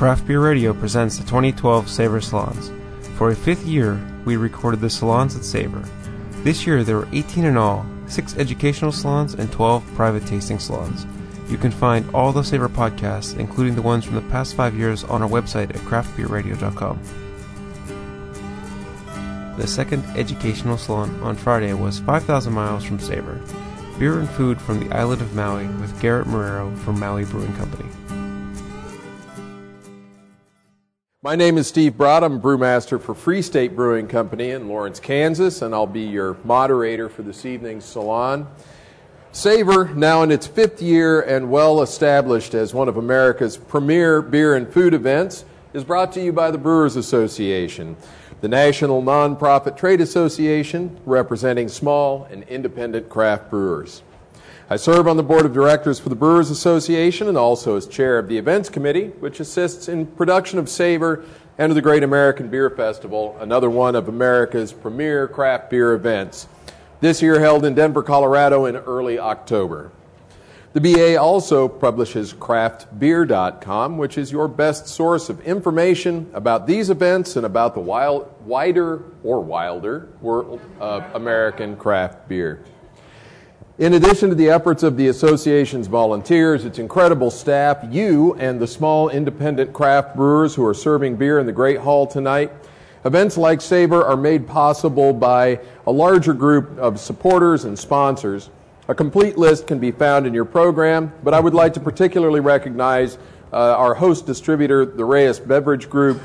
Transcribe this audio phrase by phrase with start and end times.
[0.00, 2.72] Craft Beer Radio presents the 2012 Savor Salons.
[3.18, 5.86] For a fifth year, we recorded the salons at Savor.
[6.42, 11.04] This year, there were 18 in all, 6 educational salons and 12 private tasting salons.
[11.50, 15.04] You can find all the Savor podcasts, including the ones from the past five years,
[15.04, 16.98] on our website at craftbeerradio.com.
[19.58, 23.38] The second educational salon on Friday was 5,000 miles from Savor.
[23.98, 27.84] Beer and food from the island of Maui with Garrett Marrero from Maui Brewing Company.
[31.30, 32.24] My name is Steve Bradt.
[32.24, 37.08] I'm brewmaster for Free State Brewing Company in Lawrence, Kansas, and I'll be your moderator
[37.08, 38.48] for this evening's salon.
[39.30, 44.56] Savor, now in its fifth year and well established as one of America's premier beer
[44.56, 47.96] and food events, is brought to you by the Brewers Association,
[48.40, 54.02] the national nonprofit trade association representing small and independent craft brewers.
[54.72, 58.20] I serve on the board of directors for the Brewers Association and also as chair
[58.20, 61.24] of the events committee, which assists in production of Savor
[61.58, 66.46] and of the Great American Beer Festival, another one of America's premier craft beer events.
[67.00, 69.90] This year held in Denver, Colorado in early October.
[70.72, 77.34] The BA also publishes craftbeer.com, which is your best source of information about these events
[77.34, 82.62] and about the wild, wider or wilder world of American craft beer.
[83.80, 88.66] In addition to the efforts of the association's volunteers, its incredible staff, you and the
[88.66, 92.52] small independent craft brewers who are serving beer in the Great Hall tonight,
[93.06, 98.50] events like Savor are made possible by a larger group of supporters and sponsors.
[98.88, 102.40] A complete list can be found in your program, but I would like to particularly
[102.40, 103.16] recognize
[103.50, 106.20] uh, our host distributor, the Reyes Beverage Group,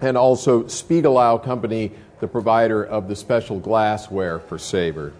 [0.00, 5.12] and also Spiegelau Company, the provider of the special glassware for Savor.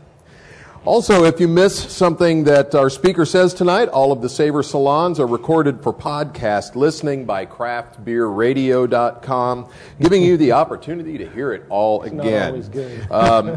[0.87, 5.19] Also, if you miss something that our speaker says tonight, all of the Savor Salons
[5.19, 9.69] are recorded for podcast listening by craftbeerradio.com,
[9.99, 12.53] giving you the opportunity to hear it all again.
[13.11, 13.49] Um,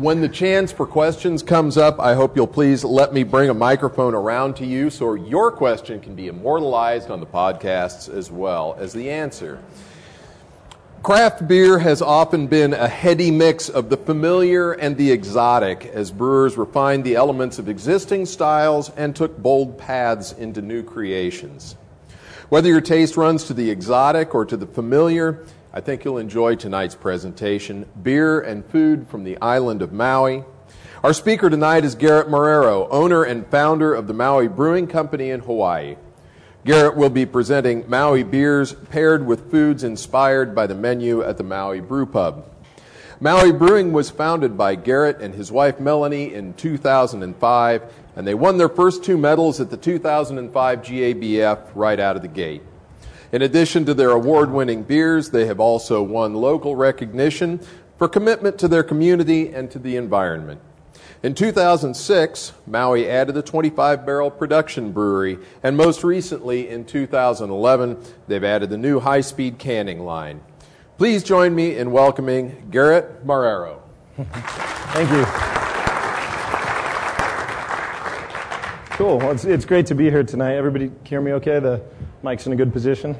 [0.00, 3.54] when the chance for questions comes up, I hope you'll please let me bring a
[3.54, 8.74] microphone around to you so your question can be immortalized on the podcasts as well
[8.80, 9.60] as the answer.
[11.06, 16.10] Craft beer has often been a heady mix of the familiar and the exotic as
[16.10, 21.76] brewers refined the elements of existing styles and took bold paths into new creations.
[22.48, 26.56] Whether your taste runs to the exotic or to the familiar, I think you'll enjoy
[26.56, 30.42] tonight's presentation Beer and Food from the Island of Maui.
[31.04, 35.38] Our speaker tonight is Garrett Marrero, owner and founder of the Maui Brewing Company in
[35.38, 35.98] Hawaii.
[36.66, 41.44] Garrett will be presenting Maui beers paired with foods inspired by the menu at the
[41.44, 42.44] Maui Brew Pub.
[43.20, 47.82] Maui Brewing was founded by Garrett and his wife Melanie in 2005,
[48.16, 52.28] and they won their first two medals at the 2005 GABF right out of the
[52.28, 52.62] gate.
[53.30, 57.60] In addition to their award winning beers, they have also won local recognition
[57.96, 60.60] for commitment to their community and to the environment.
[61.26, 67.98] In 2006, Maui added a 25 barrel production brewery, and most recently in 2011,
[68.28, 70.40] they've added the new high speed canning line.
[70.98, 73.80] Please join me in welcoming Garrett Marrero.
[74.16, 75.24] Thank you.
[78.96, 79.18] Cool.
[79.18, 80.54] Well, it's, it's great to be here tonight.
[80.54, 81.58] Everybody hear me okay?
[81.58, 81.82] The
[82.22, 83.16] mic's in a good position.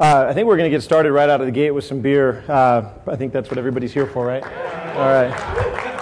[0.00, 2.00] Uh, I think we're going to get started right out of the gate with some
[2.00, 2.44] beer.
[2.48, 4.42] Uh, I think that's what everybody's here for, right?
[4.42, 5.93] All right.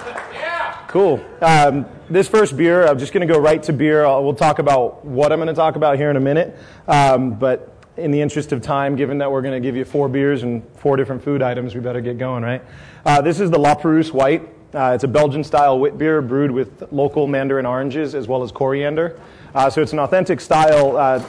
[0.92, 1.25] Cool.
[1.41, 4.04] Um, this first beer, I'm just going to go right to beer.
[4.04, 6.54] I'll, we'll talk about what I'm going to talk about here in a minute.
[6.86, 10.10] Um, but in the interest of time, given that we're going to give you four
[10.10, 12.62] beers and four different food items, we better get going, right?
[13.06, 14.47] Uh, this is the La Perouse White.
[14.75, 18.53] Uh, it's a Belgian style wit beer brewed with local mandarin oranges as well as
[18.53, 19.19] coriander.
[19.54, 21.24] Uh, so it's an authentic style uh,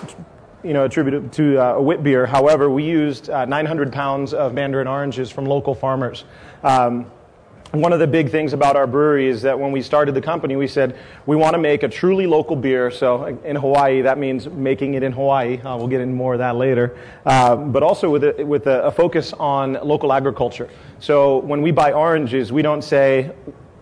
[0.62, 2.26] you know, attributed to uh, a wit beer.
[2.26, 6.26] However, we used uh, 900 pounds of mandarin oranges from local farmers.
[6.64, 7.10] Um,
[7.74, 10.56] one of the big things about our brewery is that when we started the company,
[10.56, 10.96] we said
[11.26, 12.92] we want to make a truly local beer.
[12.92, 15.60] So in Hawaii, that means making it in Hawaii.
[15.60, 16.96] Uh, we'll get into more of that later.
[17.26, 20.70] Uh, but also with, a, with a, a focus on local agriculture.
[21.00, 23.32] So when we buy oranges, we don't say,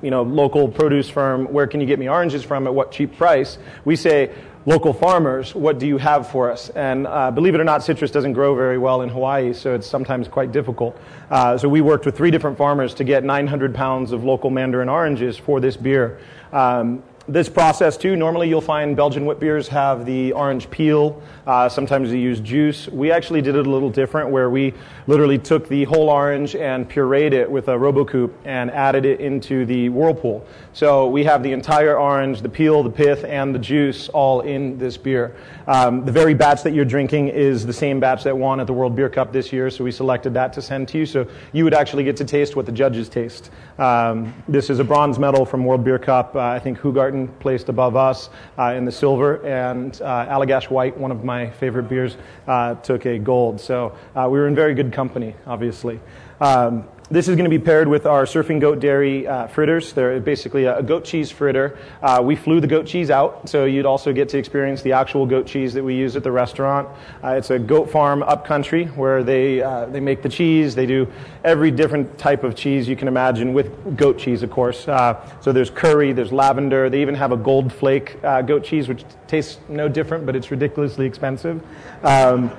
[0.02, 3.18] you know, local produce firm, where can you get me oranges from at what cheap
[3.18, 3.58] price?
[3.84, 4.34] We say,
[4.66, 6.70] local farmers, what do you have for us?
[6.70, 9.88] And uh, believe it or not, citrus doesn't grow very well in Hawaii, so it's
[9.88, 10.98] sometimes quite difficult.
[11.30, 14.90] Uh, so we worked with three different farmers to get 900 pounds of local mandarin
[14.90, 16.20] oranges for this beer.
[16.52, 18.16] Um, this process too.
[18.16, 21.22] Normally, you'll find Belgian wit beers have the orange peel.
[21.46, 22.88] Uh, sometimes they use juice.
[22.88, 24.74] We actually did it a little different, where we
[25.08, 29.20] literally took the whole orange and pureed it with a Robot Coupe and added it
[29.20, 30.46] into the whirlpool.
[30.74, 34.78] So we have the entire orange, the peel, the pith, and the juice all in
[34.78, 35.36] this beer.
[35.68, 38.74] Um, the very batch that you're drinking is the same batch that won at the
[38.74, 41.06] World Beer Cup this year, so we selected that to send to you.
[41.06, 43.52] So you would actually get to taste what the judges taste.
[43.80, 46.38] Um, this is a bronze medal from World Beer Cup.
[46.38, 50.98] Uh, I think Hoegaarden placed above us uh, in the silver, and uh, Allagash White,
[50.98, 52.16] one of my favorite beers,
[52.48, 53.60] uh, took a gold.
[53.60, 56.00] So uh, we were in very good company, obviously.
[56.40, 59.92] Um, this is going to be paired with our Surfing Goat Dairy uh, fritters.
[59.92, 61.78] They're basically a, goat cheese fritter.
[62.02, 65.26] Uh, we flew the goat cheese out, so you'd also get to experience the actual
[65.26, 66.88] goat cheese that we use at the restaurant.
[67.22, 70.74] Uh, it's a goat farm up country where they, uh, they make the cheese.
[70.74, 71.06] They do
[71.44, 74.88] every different type of cheese you can imagine with goat cheese, of course.
[74.88, 76.90] Uh, so there's curry, there's lavender.
[76.90, 80.50] They even have a gold flake uh, goat cheese, which tastes no different, but it's
[80.50, 81.62] ridiculously expensive.
[82.04, 82.52] Um,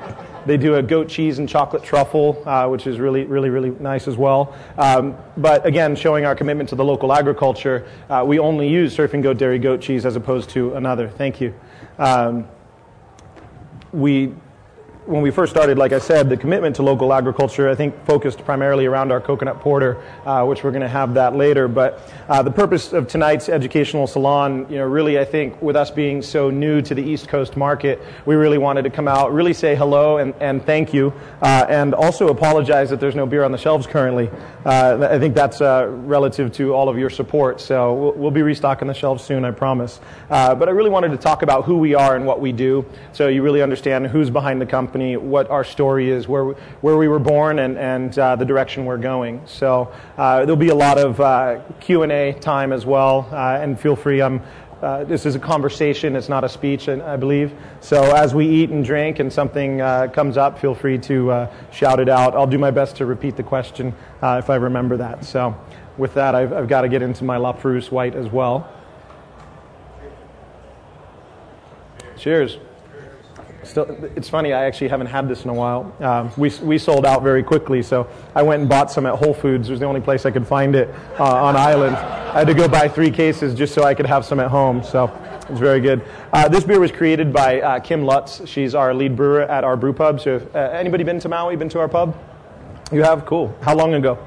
[0.47, 4.09] they do a goat cheese and chocolate truffle, uh, which is really, really, really nice
[4.09, 4.57] as well.
[4.79, 9.23] Um, but again, showing our commitment to the local agriculture, uh, we only use surfing
[9.23, 11.09] goat dairy goat cheese as opposed to another.
[11.09, 11.55] Thank you.
[11.99, 12.47] Um,
[13.93, 14.35] we
[15.07, 18.45] when we first started, like I said, the commitment to local agriculture, I think, focused
[18.45, 21.67] primarily around our coconut porter, uh, which we're going to have that later.
[21.67, 25.91] But uh, the purpose of tonight's educational salon, you know, really, I think, with us
[25.91, 29.53] being so new to the East Coast market, we really wanted to come out, really
[29.53, 31.13] say hello and, and thank you,
[31.43, 34.31] uh, and also apologize that there's no beer on the shelves currently.
[34.65, 37.61] Uh, I think that's uh, relative to all of your support.
[37.61, 40.01] So we'll, we'll, be restocking the shelves soon, I promise.
[40.31, 42.87] Uh, but I really wanted to talk about who we are and what we do,
[43.13, 46.97] so you really understand who's behind the company what our story is, where we, where
[46.97, 49.41] we were born, and, and uh, the direction we're going.
[49.47, 53.79] So uh, there'll be a lot of uh, Q and A time as well, and
[53.79, 54.23] feel free.
[54.23, 54.41] I'm
[54.83, 57.53] uh, this is a conversation, it's not a speech, I believe.
[57.81, 61.55] So as we eat and drink and something uh, comes up, feel free to uh,
[61.71, 62.35] shout it out.
[62.35, 65.25] I'll do my best to repeat the question if I remember that.
[65.25, 65.57] So
[65.97, 68.71] with that, I've, I've got to get into my La Perouse White as well.
[72.17, 72.59] Cheers.
[73.65, 73.87] Still,
[74.17, 74.53] it's funny.
[74.53, 75.95] I actually haven't had this in a while.
[76.01, 79.35] Um, we we sold out very quickly, so I went and bought some at Whole
[79.35, 79.69] Foods.
[79.69, 80.89] It was the only place I could find it
[81.19, 81.95] uh, on island.
[81.95, 84.83] I had to go buy three cases just so I could have some at home.
[84.83, 86.05] So it was very good.
[86.33, 88.47] Uh, this beer was created by uh, Kim Lutz.
[88.49, 90.21] She's our lead brewer at our brew pub.
[90.21, 91.55] So, if, uh, anybody been to Maui?
[91.55, 92.17] Been to our pub?
[92.91, 93.27] You have.
[93.27, 93.57] Cool.
[93.61, 94.19] How long ago?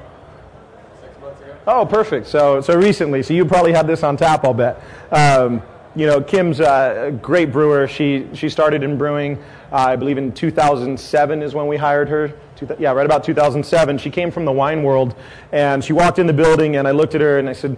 [1.02, 1.56] Six months ago.
[1.66, 2.26] Oh, perfect.
[2.26, 3.22] So so recently.
[3.22, 4.44] So you probably had this on tap.
[4.44, 4.82] I'll bet.
[5.10, 5.62] Um,
[5.96, 7.88] you know, Kim's a great brewer.
[7.88, 12.32] She she started in brewing, uh, I believe, in 2007 is when we hired her.
[12.78, 13.98] Yeah, right about 2007.
[13.98, 15.14] She came from the wine world,
[15.52, 17.76] and she walked in the building, and I looked at her and I said,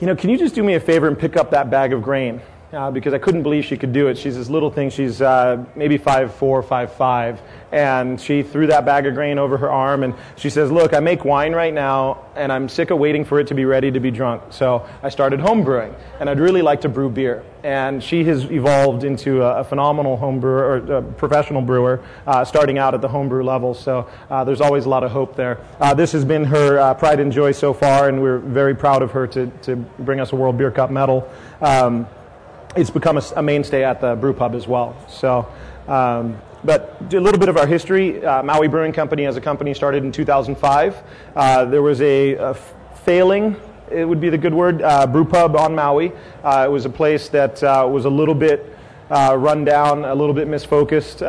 [0.00, 2.02] you know, can you just do me a favor and pick up that bag of
[2.02, 2.40] grain?
[2.72, 4.18] Uh, because I couldn't believe she could do it.
[4.18, 4.90] She's this little thing.
[4.90, 7.40] She's uh, maybe five four, five five,
[7.72, 11.00] and she threw that bag of grain over her arm and she says, Look, I
[11.00, 14.00] make wine right now and I'm sick of waiting for it to be ready to
[14.00, 14.42] be drunk.
[14.50, 17.44] So I started home brewing and I'd really like to brew beer.
[17.64, 22.78] And she has evolved into a, a phenomenal home brewer or professional brewer, uh, starting
[22.78, 23.74] out at the homebrew level.
[23.74, 25.58] So uh, there's always a lot of hope there.
[25.80, 29.02] Uh, this has been her uh, pride and joy so far, and we're very proud
[29.02, 31.28] of her to, to bring us a World Beer Cup medal.
[31.60, 32.06] Um,
[32.76, 34.96] it's become a, a, mainstay at the brew pub as well.
[35.08, 35.48] So
[35.88, 38.24] um, but a little bit of our history.
[38.24, 41.02] Uh, Maui Brewing Company as a company started in 2005.
[41.34, 42.54] Uh, there was a, a,
[43.04, 43.54] failing,
[43.88, 46.10] it would be the good word, uh, brew pub on Maui.
[46.42, 48.76] Uh, it was a place that uh, was a little bit
[49.10, 51.22] uh, run down, a little bit misfocused.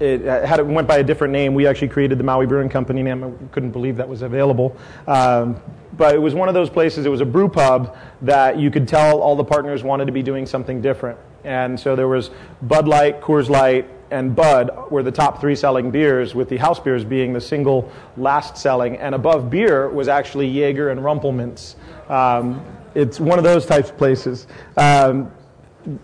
[0.00, 1.52] It had, went by a different name.
[1.52, 3.22] We actually created the Maui Brewing Company name.
[3.22, 4.74] I couldn't believe that was available.
[5.06, 5.60] Um,
[5.98, 8.88] but it was one of those places, it was a brew pub that you could
[8.88, 11.18] tell all the partners wanted to be doing something different.
[11.44, 12.30] And so there was
[12.62, 16.80] Bud Light, Coors Light, and Bud were the top three selling beers, with the house
[16.80, 18.96] beers being the single last selling.
[18.96, 21.76] And above beer was actually Jaeger and Rumple Minze.
[22.08, 22.64] Um,
[22.94, 24.46] it's one of those types of places.
[24.76, 25.30] Um,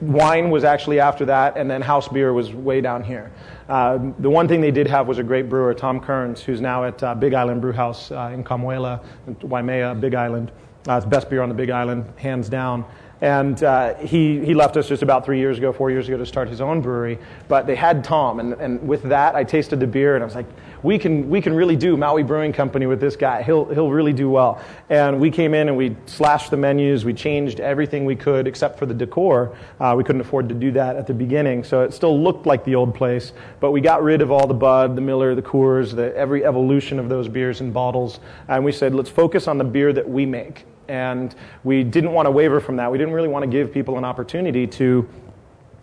[0.00, 3.30] wine was actually after that, and then house beer was way down here.
[3.68, 6.84] Uh, the one thing they did have was a great brewer, Tom Kerns, who's now
[6.84, 9.02] at uh, Big Island Brew House uh, in Kamuela,
[9.42, 10.52] Waimea, Big Island.
[10.88, 12.84] Uh, it's best beer on the Big Island, hands down.
[13.20, 16.26] And uh, he, he left us just about three years ago, four years ago, to
[16.26, 17.18] start his own brewery.
[17.48, 20.34] But they had Tom, and, and with that, I tasted the beer, and I was
[20.34, 20.46] like,
[20.82, 23.42] we can, we can really do Maui Brewing Company with this guy.
[23.42, 24.62] He'll, he'll really do well.
[24.90, 28.78] And we came in and we slashed the menus, we changed everything we could except
[28.78, 29.56] for the decor.
[29.80, 32.64] Uh, we couldn't afford to do that at the beginning, so it still looked like
[32.64, 33.32] the old place.
[33.58, 36.98] But we got rid of all the Bud, the Miller, the Coors, the, every evolution
[36.98, 40.26] of those beers in bottles, and we said, let's focus on the beer that we
[40.26, 42.90] make And we didn't want to waver from that.
[42.90, 45.08] We didn't really want to give people an opportunity to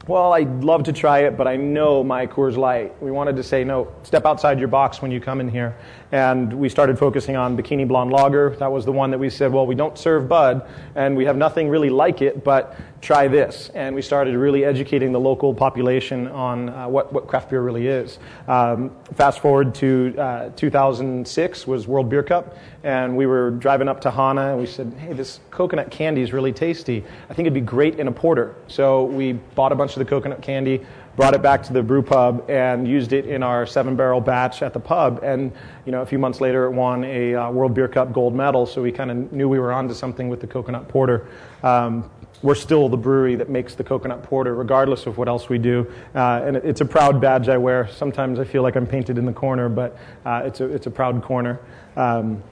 [0.05, 3.01] well, I'd love to try it, but I know my Coors Light.
[3.01, 5.77] We wanted to say, no, step outside your box when you come in here.
[6.11, 8.53] And we started focusing on Bikini Blonde Lager.
[8.57, 11.37] That was the one that we said, well, we don't serve Bud, and we have
[11.37, 13.69] nothing really like it, but try this.
[13.75, 17.87] And we started really educating the local population on uh, what, what craft beer really
[17.87, 18.17] is.
[18.47, 23.99] Um, fast forward to uh, 2006 was World Beer Cup, and we were driving up
[24.01, 27.03] to Hana, and we said, hey, this coconut candy is really tasty.
[27.29, 28.55] I think it'd be great in a porter.
[28.67, 30.85] So we bought a bunch of the coconut candy,
[31.17, 34.61] brought it back to the brew pub, and used it in our seven barrel batch
[34.61, 35.19] at the pub.
[35.23, 35.51] And
[35.85, 38.65] you know, a few months later, it won a uh, World Beer Cup gold medal.
[38.65, 41.27] So we kind of knew we were onto something with the coconut porter.
[41.63, 42.09] Um,
[42.43, 45.91] we're still the brewery that makes the coconut porter, regardless of what else we do.
[46.13, 47.87] Uh, and it's a proud badge I wear.
[47.87, 50.91] Sometimes I feel like I'm painted in the corner, but uh, it's, a, it's a
[50.91, 51.59] proud corner.
[51.95, 52.43] Um,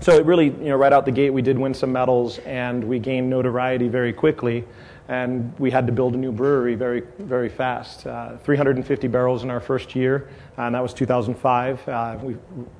[0.00, 2.82] so it really, you know, right out the gate, we did win some medals and
[2.82, 4.64] we gained notoriety very quickly.
[5.08, 8.06] And we had to build a new brewery very, very fast.
[8.06, 11.88] Uh, 350 barrels in our first year, and that was 2005.
[11.88, 12.36] Uh, we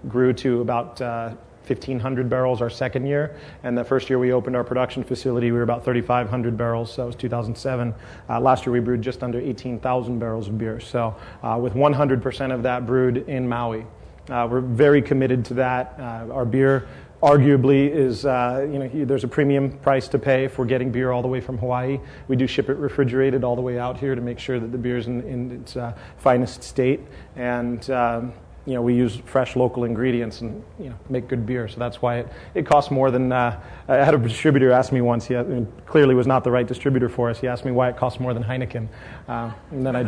[0.09, 1.35] grew to about uh,
[1.69, 3.37] 1,500 barrels our second year.
[3.63, 6.93] And the first year we opened our production facility, we were about 3,500 barrels.
[6.93, 7.95] So that was 2007.
[8.29, 10.81] Uh, last year we brewed just under 18,000 barrels of beer.
[10.81, 13.87] So uh, with 100% of that brewed in Maui.
[14.29, 15.95] Uh, we're very committed to that.
[15.99, 16.89] Uh, our beer
[17.23, 21.23] arguably is uh, you know there's a premium price to pay for getting beer all
[21.23, 21.99] the way from Hawaii.
[22.29, 24.79] We do ship it refrigerated all the way out here to make sure that the
[24.79, 27.01] beer is in, in its uh, finest state,
[27.37, 28.33] and um,
[28.67, 31.69] you know we use fresh local ingredients and you know make good beer.
[31.69, 33.33] So that's why it, it costs more than.
[33.33, 35.27] Uh, I had a distributor ask me once.
[35.27, 37.41] He had, clearly was not the right distributor for us.
[37.41, 38.89] He asked me why it costs more than Heineken,
[39.29, 40.01] uh, and then I,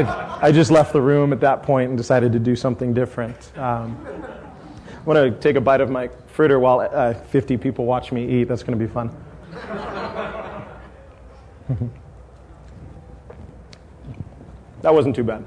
[0.00, 3.52] I, I just left the room at that point and decided to do something different.
[3.58, 8.12] Um, I want to take a bite of my fritter while uh, 50 people watch
[8.12, 8.44] me eat.
[8.44, 9.14] That's going to be fun.
[14.80, 15.44] that wasn't too bad.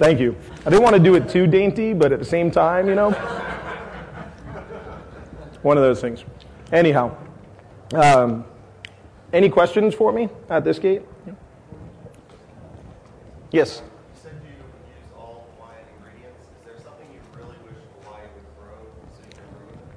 [0.00, 0.34] Thank you.
[0.64, 3.10] I didn't want to do it too dainty, but at the same time, you know,
[5.60, 6.24] one of those things.
[6.72, 7.14] Anyhow,
[7.92, 8.46] um,
[9.34, 11.02] any questions for me at this gate?
[13.52, 13.82] Yes.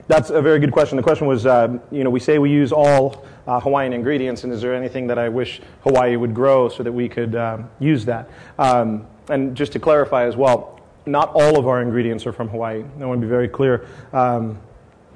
[0.07, 0.98] That's a very good question.
[0.98, 4.51] The question was, uh, you know, we say we use all uh, Hawaiian ingredients, and
[4.51, 8.03] is there anything that I wish Hawaii would grow so that we could um, use
[8.03, 8.29] that?
[8.60, 12.84] Um, and just to clarify as well, not all of our ingredients are from Hawaii.
[13.00, 13.86] I want to be very clear.
[14.13, 14.58] Um,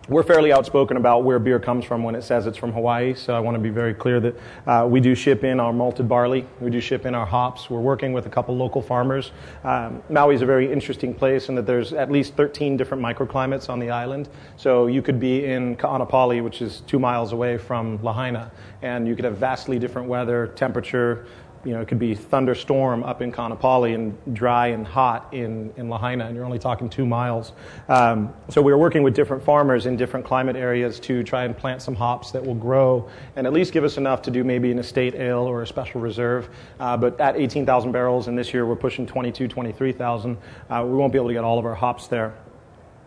[0.09, 3.35] we're fairly outspoken about where beer comes from when it says it's from Hawaii, so
[3.35, 4.35] I want to be very clear that
[4.65, 7.69] uh, we do ship in our malted barley, we do ship in our hops.
[7.69, 9.33] We're working with a couple local farmers.
[9.65, 13.69] Um, Maui is a very interesting place in that there's at least 13 different microclimates
[13.69, 14.29] on the island.
[14.55, 18.49] So you could be in Ka'anapali, which is two miles away from Lahaina,
[18.81, 21.25] and you could have vastly different weather, temperature,
[21.67, 25.89] you know, it could be thunderstorm up in Kaanapali and dry and hot in, in
[25.89, 27.51] Lahaina, and you're only talking two miles.
[27.89, 31.57] Um, so we are working with different farmers in different climate areas to try and
[31.57, 34.71] plant some hops that will grow and at least give us enough to do maybe
[34.71, 36.47] an estate ale or a special reserve.
[36.79, 40.37] Uh, but at 18,000 barrels, and this year we're pushing 22, 23,000,
[40.69, 42.33] uh, we won't be able to get all of our hops there.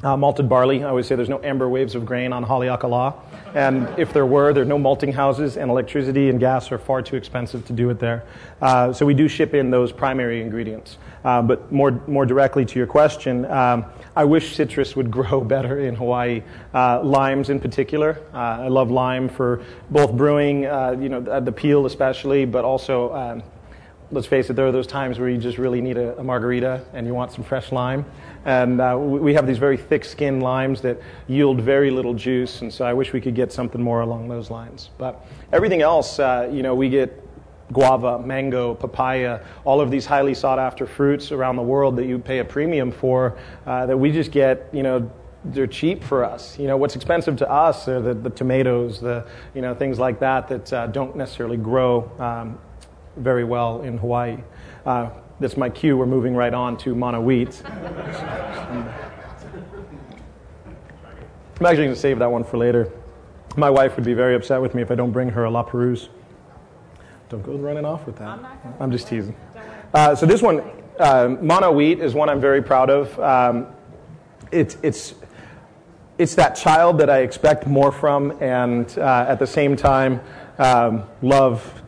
[0.03, 0.83] Uh, malted barley.
[0.83, 3.15] I always say there's no amber waves of grain on Haleakala.
[3.55, 7.03] And if there were, there are no malting houses, and electricity and gas are far
[7.03, 8.25] too expensive to do it there.
[8.63, 10.97] Uh, so we do ship in those primary ingredients.
[11.23, 13.85] Uh, but more, more directly to your question, um,
[14.17, 16.43] I wish citrus would grow better in Hawaii.
[16.73, 18.23] Uh, limes in particular.
[18.33, 22.65] Uh, I love lime for both brewing, uh, you know, the, the peel especially, but
[22.65, 23.43] also um,
[24.13, 26.85] let's face it, there are those times where you just really need a, a margarita
[26.93, 28.05] and you want some fresh lime.
[28.45, 30.99] And uh, we have these very thick skinned limes that
[31.29, 34.51] yield very little juice, and so I wish we could get something more along those
[34.51, 34.91] lines.
[34.99, 37.23] But everything else, uh, you know, we get
[37.73, 42.19] guava, mango, papaya, all of these highly sought after fruits around the world that you
[42.19, 45.11] pay a premium for, uh, that we just get, you know,
[45.45, 46.59] they're cheap for us.
[46.59, 50.19] You know, what's expensive to us are the, the tomatoes, the, you know, things like
[50.21, 52.59] that that uh, don't necessarily grow um,
[53.17, 54.39] very well in Hawaii.
[54.85, 55.97] Uh, that's my cue.
[55.97, 57.63] We're moving right on to Mana wheat.
[61.61, 62.93] I'm actually going to save that one for later.
[63.57, 65.63] My wife would be very upset with me if I don't bring her a La
[65.63, 66.09] Perouse.
[67.29, 68.29] Don't go running off with that.
[68.29, 68.47] I'm,
[68.81, 69.37] I'm just teasing.
[69.93, 70.63] Uh, so this one,
[70.99, 73.19] uh, Mana wheat, is one I'm very proud of.
[73.19, 73.67] Um,
[74.53, 75.15] it, it's
[76.19, 80.21] it's that child that I expect more from, and uh, at the same time,
[80.59, 81.80] um, love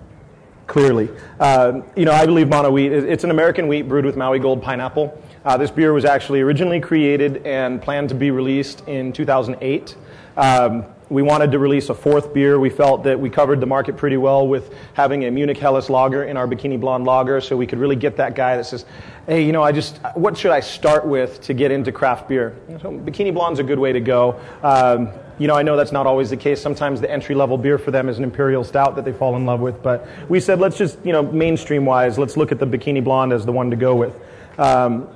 [0.73, 1.11] clearly.
[1.39, 4.63] Uh, you know, I believe Mana wheat, it's an American wheat brewed with Maui Gold
[4.63, 5.23] pineapple.
[5.45, 9.95] Uh, this beer was actually originally created and planned to be released in 2008.
[10.39, 12.59] Um, we wanted to release a fourth beer.
[12.59, 16.25] We felt that we covered the market pretty well with having a Munich Helles lager
[16.25, 18.87] in our Bikini Blonde lager, so we could really get that guy that says,
[19.27, 22.57] hey, you know, I just, what should I start with to get into craft beer?
[22.81, 24.41] So Bikini Blonde's a good way to go.
[24.63, 25.11] Um,
[25.43, 26.63] you know, I know that's not always the case.
[26.63, 29.45] Sometimes the entry level beer for them is an imperial stout that they fall in
[29.45, 29.83] love with.
[29.83, 33.33] But we said, let's just, you know, mainstream wise, let's look at the Bikini Blonde
[33.33, 34.15] as the one to go with.
[34.57, 35.09] Um,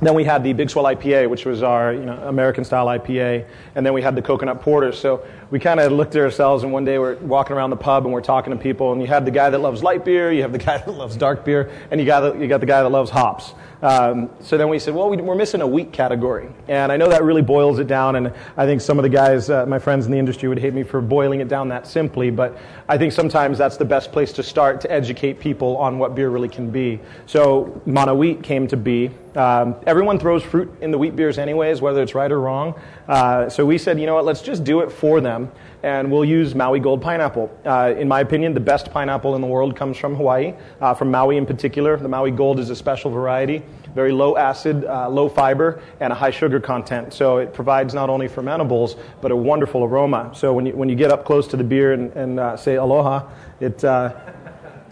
[0.00, 3.46] then we had the Big Swell IPA, which was our you know, American style IPA,
[3.74, 4.92] and then we had the coconut porter.
[4.92, 8.04] So we kind of looked at ourselves, and one day we're walking around the pub
[8.04, 10.42] and we're talking to people, and you have the guy that loves light beer, you
[10.42, 12.82] have the guy that loves dark beer, and you got the, you got the guy
[12.82, 13.54] that loves hops.
[13.82, 16.48] Um, so then we said, well, we, are missing a wheat category.
[16.66, 19.48] And I know that really boils it down, and I think some of the guys,
[19.50, 22.30] uh, my friends in the industry, would hate me for boiling it down that simply,
[22.30, 26.14] but I think sometimes that's the best place to start to educate people on what
[26.14, 27.00] beer really can be.
[27.26, 29.10] So Mana wheat came to be.
[29.36, 32.74] Um, everyone throws fruit in the wheat beers, anyways, whether it's right or wrong.
[33.06, 35.52] Uh, so we said, you know what, let's just do it for them
[35.82, 37.56] and we'll use Maui Gold pineapple.
[37.64, 41.10] Uh, in my opinion, the best pineapple in the world comes from Hawaii, uh, from
[41.10, 41.96] Maui in particular.
[41.96, 43.62] The Maui Gold is a special variety,
[43.94, 47.12] very low acid, uh, low fiber, and a high sugar content.
[47.12, 50.32] So it provides not only fermentables, but a wonderful aroma.
[50.34, 52.76] So when you, when you get up close to the beer and, and uh, say
[52.76, 53.28] aloha,
[53.60, 54.12] it uh,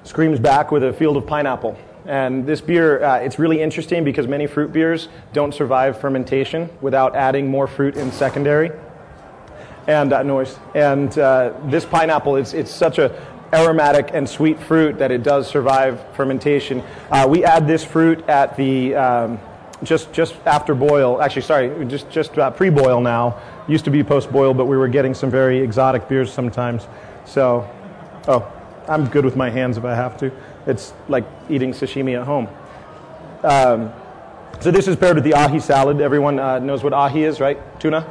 [0.05, 1.77] screams back with a field of pineapple.
[2.07, 7.17] And this beer, uh, it's really interesting because many fruit beers don't survive fermentation without
[7.17, 8.71] adding more fruit in secondary
[9.87, 10.59] and uh, noise.
[10.75, 13.15] And uh, this pineapple, it's, it's such a
[13.55, 16.83] aromatic and sweet fruit that it does survive fermentation.
[17.11, 19.39] Uh, we add this fruit at the um,
[19.83, 21.23] just just after boil.
[21.23, 23.39] Actually, sorry, just just uh, pre-boil now.
[23.69, 26.87] Used to be post-boil, but we were getting some very exotic beers sometimes.
[27.25, 27.69] So,
[28.29, 28.53] oh,
[28.89, 30.31] I'm good with my hands if I have to.
[30.67, 32.49] It's like eating sashimi at home.
[33.43, 33.93] Um,
[34.61, 36.01] so this is paired with the ahi salad.
[36.01, 37.59] Everyone uh, knows what ahi is, right?
[37.81, 38.07] Tuna.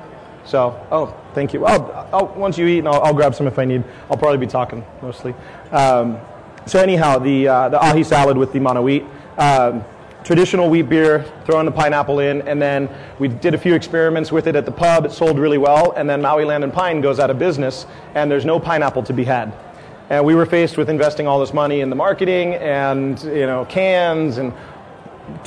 [0.45, 1.65] So, oh, thank you.
[1.65, 3.83] Oh, oh once you eat, I'll, I'll, grab some if I need.
[4.09, 5.33] I'll probably be talking mostly.
[5.71, 6.19] Um,
[6.65, 9.05] so anyhow, the, uh, the ahi salad with the Mana wheat.
[9.37, 9.83] Um,
[10.23, 14.47] traditional wheat beer, throwing the pineapple in, and then we did a few experiments with
[14.47, 15.05] it at the pub.
[15.05, 18.31] It sold really well, and then Maui Land and Pine goes out of business, and
[18.31, 19.53] there's no pineapple to be had.
[20.09, 23.65] And we were faced with investing all this money in the marketing and you know
[23.65, 24.53] cans and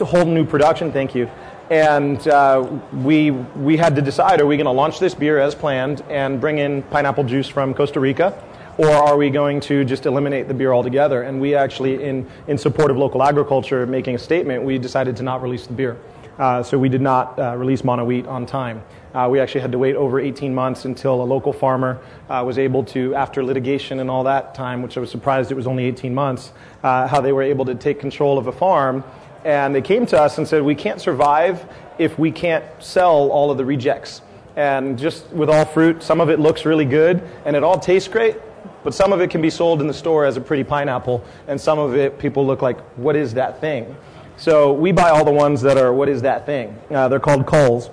[0.01, 0.93] a whole new production.
[0.93, 1.31] Thank you
[1.71, 5.55] and uh, we we had to decide: Are we going to launch this beer as
[5.55, 8.41] planned and bring in pineapple juice from Costa Rica,
[8.79, 11.23] or are we going to just eliminate the beer altogether?
[11.23, 15.23] And we actually, in in support of local agriculture, making a statement, we decided to
[15.23, 15.97] not release the beer.
[16.39, 18.83] Uh, so we did not uh, release Mana wheat on time.
[19.15, 22.59] Uh, we actually had to wait over 18 months until a local farmer uh, was
[22.59, 25.85] able to, after litigation and all that time, which I was surprised it was only
[25.85, 29.03] 18 months, uh, how they were able to take control of a farm
[29.47, 31.65] and they came to us and said, We can't survive
[31.99, 34.21] if we can't sell all of the rejects.
[34.57, 38.09] And just with all fruit, some of it looks really good and it all tastes
[38.09, 38.37] great,
[38.83, 41.61] but some of it can be sold in the store as a pretty pineapple, and
[41.61, 43.97] some of it people look like, What is that thing?
[44.37, 46.79] So we buy all the ones that are, What is that thing?
[46.91, 47.91] Uh, they're called culls.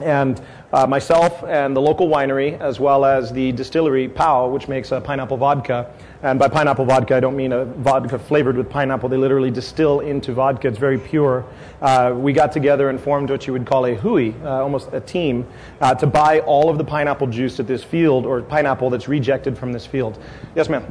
[0.00, 0.40] And
[0.72, 5.00] uh, myself and the local winery, as well as the distillery, Pau, which makes a
[5.00, 5.90] pineapple vodka,
[6.22, 9.08] and by pineapple vodka, I don't mean a vodka flavored with pineapple.
[9.08, 10.68] They literally distill into vodka.
[10.68, 11.44] It's very pure.
[11.80, 15.00] Uh, we got together and formed what you would call a hui, uh, almost a
[15.00, 15.46] team,
[15.80, 19.56] uh, to buy all of the pineapple juice at this field or pineapple that's rejected
[19.56, 20.18] from this field.
[20.54, 20.84] Yes, ma'am.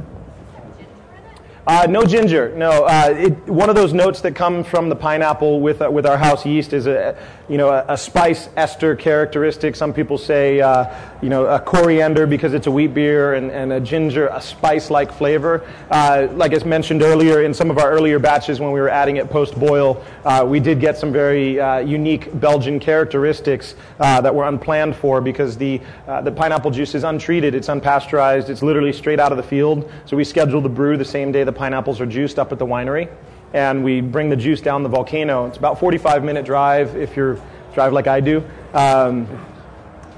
[1.68, 2.54] Uh, no ginger.
[2.56, 2.84] No.
[2.84, 6.16] Uh, it, one of those notes that come from the pineapple with uh, with our
[6.16, 7.14] house yeast is a
[7.48, 9.74] you know a, a spice ester characteristic.
[9.74, 13.72] Some people say uh, you know a coriander because it's a wheat beer, and, and
[13.72, 15.66] a ginger a spice like flavor.
[15.90, 19.16] Uh, like I mentioned earlier in some of our earlier batches when we were adding
[19.16, 21.54] it post boil, uh, we did get some very
[21.86, 25.80] unique Belgian characteristics that were unplanned for because the
[26.22, 27.54] the pineapple juice is untreated.
[27.54, 28.48] It's unpasteurized.
[28.48, 29.90] It's literally straight out of the field.
[30.04, 32.66] So we scheduled the brew the same day the pineapples are juiced up at the
[32.66, 33.08] winery,
[33.52, 35.46] and we bring the juice down the volcano.
[35.46, 37.40] It's about 45 minute drive if you
[37.74, 38.44] drive like I do.
[38.74, 39.26] Um,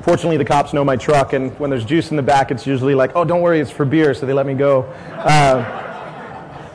[0.02, 2.94] fortunately, the cops know my truck, and when there's juice in the back, it's usually
[2.94, 4.82] like, "Oh, don't worry, it's for beer," so they let me go.
[5.12, 5.89] Uh,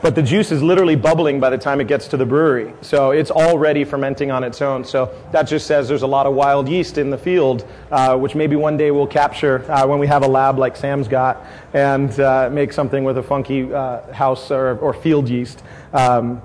[0.05, 2.71] but the juice is literally bubbling by the time it gets to the brewery.
[2.81, 4.85] So it's already fermenting on its own.
[4.85, 8.35] So that just says there's a lot of wild yeast in the field, uh, which
[8.35, 12.19] maybe one day we'll capture uh, when we have a lab like Sam's got and
[12.19, 15.63] uh, make something with a funky uh, house or, or, field yeast.
[15.91, 16.39] Um,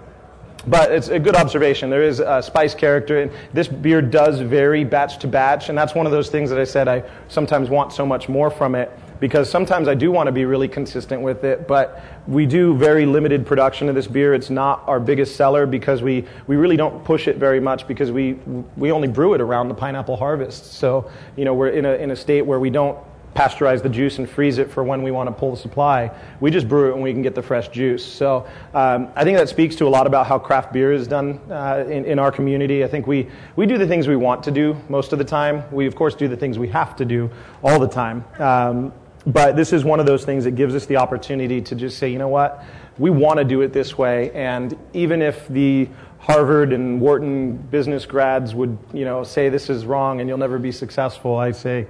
[0.67, 1.91] but it's a good observation.
[1.91, 3.21] There is a spice character.
[3.21, 6.59] And this beer does vary batch to batch, and that's one of those things that
[6.59, 8.91] I said I sometimes want so much more from it
[9.21, 13.07] because sometimes I do want to be really consistent with it, but we do very
[13.07, 14.35] limited production of this beer.
[14.35, 18.11] It's not our biggest seller because we, we really don't push it very much because
[18.11, 18.33] we,
[18.77, 20.73] we only brew it around the pineapple harvest.
[20.73, 22.99] So, you know, we're in a, in a state where we don't
[23.35, 26.11] pasteurize the juice and freeze it for when we want to pull the supply.
[26.41, 28.05] We just brew it and we can get the fresh juice.
[28.05, 31.41] So um, I think that speaks to a lot about how craft beer is done
[31.51, 32.83] uh, in, in our community.
[32.85, 35.63] I think we, we do the things we want to do most of the time.
[35.71, 37.31] We, of course, do the things we have to do
[37.63, 38.25] all the time.
[38.39, 38.93] Um,
[39.27, 42.11] but this is one of those things that gives us the opportunity to just say,
[42.11, 42.65] you know what,
[42.99, 44.31] we want to do it this way.
[44.33, 49.85] And even if the Harvard and Wharton business grads would, you know, say this is
[49.85, 51.87] wrong and you'll never be successful, I say,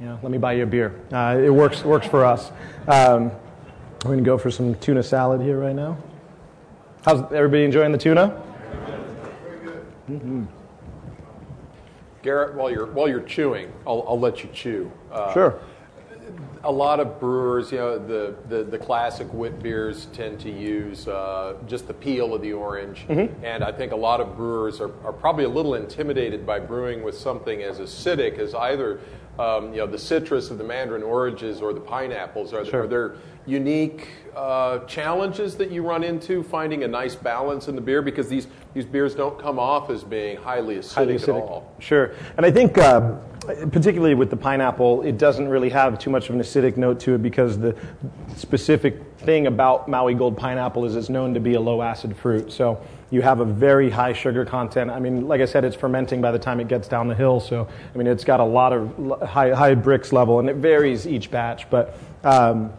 [0.00, 0.98] you know, let me buy you a beer.
[1.12, 2.50] Uh, it works works for us.
[2.88, 3.30] Um,
[4.02, 5.96] we're going to go for some tuna salad here right now.
[7.04, 8.42] How's everybody enjoying the tuna?
[10.10, 10.44] Mm-hmm.
[12.22, 14.90] Garrett, while you're while you're chewing, I'll, I'll let you chew.
[15.10, 15.60] Uh, sure
[16.64, 21.06] a lot of brewers, you know, the, the, the classic wit beers tend to use
[21.06, 23.06] uh, just the peel of the orange.
[23.08, 23.44] Mm-hmm.
[23.44, 27.02] And I think a lot of brewers are, are probably a little intimidated by brewing
[27.02, 29.00] with something as acidic as either
[29.38, 32.52] um, you know, the citrus of the mandarin oranges or the pineapples.
[32.52, 32.84] Are, sure.
[32.84, 37.80] are there unique uh, challenges that you run into finding a nice balance in the
[37.80, 38.00] beer?
[38.00, 41.36] Because these, these beers don't come off as being highly acidic, highly acidic.
[41.36, 41.74] at all.
[41.78, 42.14] Sure.
[42.36, 42.78] And I think.
[42.78, 43.16] Uh,
[43.70, 47.14] particularly with the pineapple, it doesn't really have too much of an acidic note to
[47.14, 47.76] it because the
[48.36, 52.52] specific thing about Maui Gold pineapple is it's known to be a low acid fruit.
[52.52, 52.80] So
[53.10, 54.90] you have a very high sugar content.
[54.90, 57.40] I mean, like I said, it's fermenting by the time it gets down the hill.
[57.40, 61.06] So, I mean, it's got a lot of high, high Brix level, and it varies
[61.06, 61.68] each batch.
[61.70, 62.72] But um,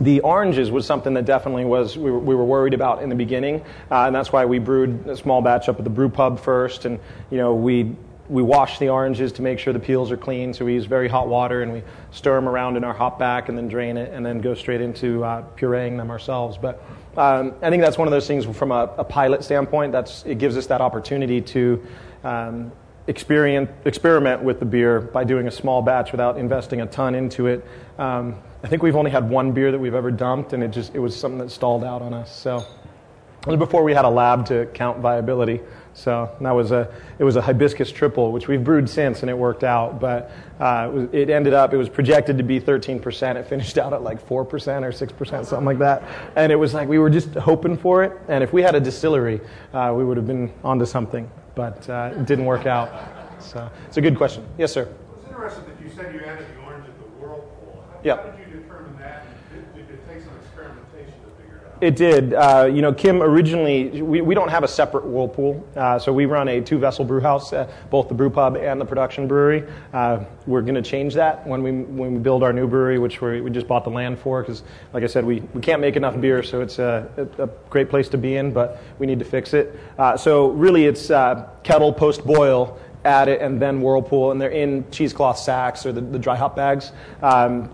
[0.00, 3.14] the oranges was something that definitely was we were, we were worried about in the
[3.14, 6.38] beginning, uh, and that's why we brewed a small batch up at the brew pub
[6.38, 6.98] first, and
[7.30, 7.96] you know we
[8.28, 10.52] we wash the oranges to make sure the peels are clean.
[10.52, 13.48] So we use very hot water and we stir them around in our hop back
[13.48, 16.58] and then drain it and then go straight into uh, pureeing them ourselves.
[16.58, 16.82] But
[17.16, 19.92] um, I think that's one of those things from a, a, pilot standpoint.
[19.92, 21.86] That's it gives us that opportunity to
[22.24, 22.72] um,
[23.06, 27.64] experiment with the beer by doing a small batch without investing a ton into it.
[27.98, 30.94] Um, I think we've only had one beer that we've ever dumped, and it just
[30.94, 32.36] it was something that stalled out on us.
[32.36, 35.60] So it was before we had a lab to count viability.
[35.96, 39.36] So that was a it was a hibiscus triple, which we've brewed since, and it
[39.36, 39.98] worked out.
[39.98, 40.30] But
[40.60, 43.36] uh, it, was, it, ended up it was projected to be 13%.
[43.36, 46.02] It finished out at like 4% or 6%, something like that.
[46.36, 48.12] And it was like we were just hoping for it.
[48.28, 49.40] And if we had a distillery,
[49.72, 51.30] uh, we would have been onto something.
[51.54, 52.90] But uh, it didn't work out.
[53.38, 54.46] So it's a good question.
[54.58, 54.92] Yes, sir.
[55.16, 57.84] It's interesting that you said you added the orange at the whirlpool.
[57.90, 58.22] How, yep.
[58.22, 59.24] how did you determine that?
[59.50, 62.34] Did, did it take some experimentation to figure it did.
[62.34, 65.66] Uh, you know, Kim originally, we, we don't have a separate whirlpool.
[65.76, 68.80] Uh, so we run a two vessel brew house, uh, both the brew pub and
[68.80, 69.64] the production brewery.
[69.92, 73.20] Uh, we're going to change that when we, when we build our new brewery, which
[73.20, 74.62] we we just bought the land for, because,
[74.92, 77.08] like I said, we, we can't make enough beer, so it's a,
[77.38, 79.78] a great place to be in, but we need to fix it.
[79.98, 84.50] Uh, so really, it's uh, kettle post boil add it, and then Whirlpool, and they're
[84.50, 86.92] in cheesecloth sacks or the, the dry hop bags.
[87.22, 87.70] Um,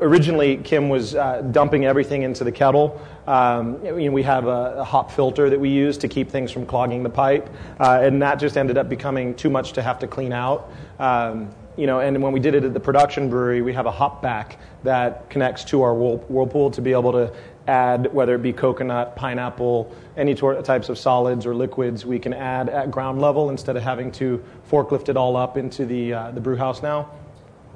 [0.00, 3.00] originally Kim was uh, dumping everything into the kettle.
[3.28, 6.50] Um, you know, we have a, a, hop filter that we use to keep things
[6.50, 9.98] from clogging the pipe, uh, and that just ended up becoming too much to have
[9.98, 10.72] to clean out.
[10.98, 13.90] Um, you know, and when we did it at the production brewery, we have a
[13.90, 17.30] hop back that connects to our whirlpool to be able to
[17.66, 22.70] add, whether it be coconut, pineapple, any types of solids or liquids, we can add
[22.70, 26.40] at ground level instead of having to forklift it all up into the, uh, the
[26.40, 27.10] brew house now.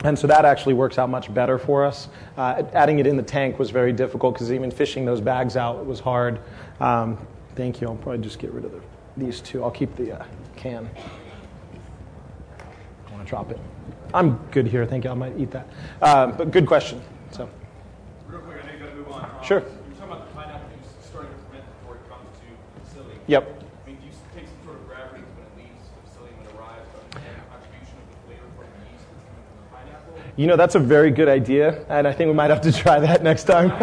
[0.05, 2.09] And so that actually works out much better for us.
[2.37, 5.87] Uh, adding it in the tank was very difficult because even fishing those bags out
[5.87, 6.41] was hard.
[6.81, 7.19] Um,
[7.55, 7.87] thank you.
[7.89, 8.81] I'll probably just get rid of the,
[9.17, 9.63] these two.
[9.63, 10.25] I'll keep the uh,
[10.57, 10.91] can.
[13.09, 13.61] I want to drop it.
[14.13, 14.85] I'm good here.
[14.87, 15.11] Thank you.
[15.11, 15.69] I might eat that.
[16.01, 17.01] Uh, but good question.
[17.31, 17.49] So.
[18.27, 19.31] Real quick, I know you got to move on.
[19.45, 19.61] Sure.
[19.61, 23.21] You're talking about the pineapple juice starting to ferment before it comes to the facility.
[23.29, 23.62] Yep.
[30.37, 33.01] You know, that's a very good idea, and I think we might have to try
[33.01, 33.71] that next time.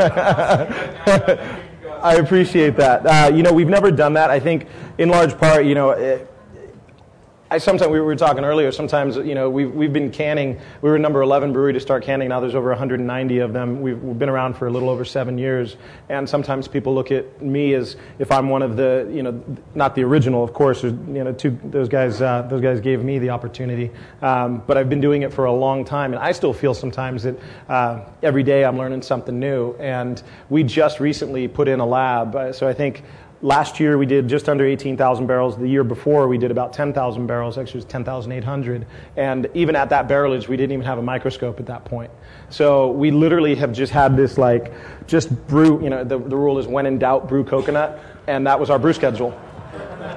[2.01, 3.05] I appreciate that.
[3.05, 4.29] Uh, you know, we've never done that.
[4.29, 6.28] I think, in large part, you know, it,
[7.51, 8.71] I sometimes we were talking earlier.
[8.71, 10.59] Sometimes you know we've we've been canning.
[10.83, 12.29] We were number 11 brewery to start canning.
[12.29, 13.81] Now there's over 190 of them.
[13.81, 15.75] We've, we've been around for a little over seven years.
[16.09, 19.95] And sometimes people look at me as if I'm one of the you know not
[19.95, 20.83] the original, of course.
[20.83, 23.89] You know, two those guys uh, those guys gave me the opportunity.
[24.21, 27.23] Um, but I've been doing it for a long time, and I still feel sometimes
[27.23, 27.35] that
[27.67, 29.73] uh, every day I'm learning something new.
[29.79, 33.03] And we just recently put in a lab, uh, so I think
[33.41, 35.57] Last year we did just under 18,000 barrels.
[35.57, 37.57] The year before we did about 10,000 barrels.
[37.57, 38.85] Actually, it was 10,800.
[39.15, 42.11] And even at that barrelage, we didn't even have a microscope at that point.
[42.49, 44.73] So we literally have just had this like,
[45.07, 45.81] just brew.
[45.81, 48.77] You know, the, the rule is when in doubt, brew coconut, and that was our
[48.77, 49.39] brew schedule.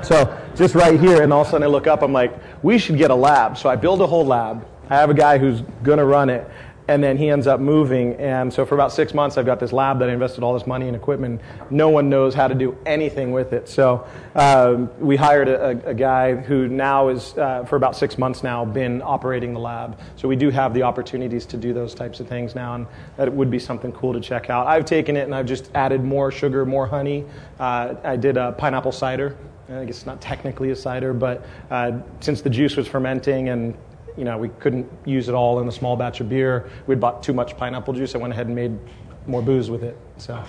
[0.02, 2.76] So just right here, and all of a sudden I look up, I'm like, we
[2.76, 3.56] should get a lab.
[3.56, 4.66] So I build a whole lab.
[4.90, 6.50] I have a guy who's going to run it
[6.88, 8.14] and then he ends up moving.
[8.14, 10.66] And so for about six months, I've got this lab that I invested all this
[10.66, 11.40] money and equipment.
[11.70, 13.68] No one knows how to do anything with it.
[13.68, 18.42] So um, we hired a, a, guy who now is, uh, for about six months
[18.42, 20.00] now, been operating the lab.
[20.16, 23.32] So we do have the opportunities to do those types of things now, and that
[23.32, 24.66] would be something cool to check out.
[24.66, 27.24] I've taken it and I've just added more sugar, more honey.
[27.60, 29.36] Uh, I did a pineapple cider.
[29.68, 33.74] I guess it's not technically a cider, but uh, since the juice was fermenting and
[34.16, 36.68] you know, we couldn't use it all in a small batch of beer.
[36.86, 38.14] We'd bought too much pineapple juice.
[38.14, 38.78] I went ahead and made
[39.26, 39.96] more booze with it.
[40.18, 40.42] So,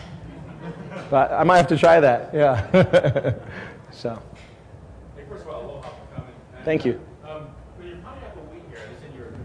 [1.10, 2.34] but I might have to try that.
[2.34, 3.36] Yeah.
[3.91, 4.21] so.
[5.15, 6.34] Hey, first of all, aloha for coming.
[6.56, 6.99] And, Thank you.
[7.23, 7.47] Um,
[7.78, 9.38] for your pineapple week here, you said you were to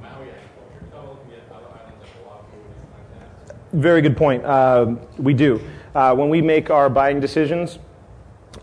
[0.00, 0.86] Maui agriculture.
[0.90, 3.72] Tell looking at other islands like Oahu and things like that.
[3.72, 4.44] Very good point.
[4.44, 5.60] Uh, we do.
[5.94, 7.78] Uh, when we make our buying decisions,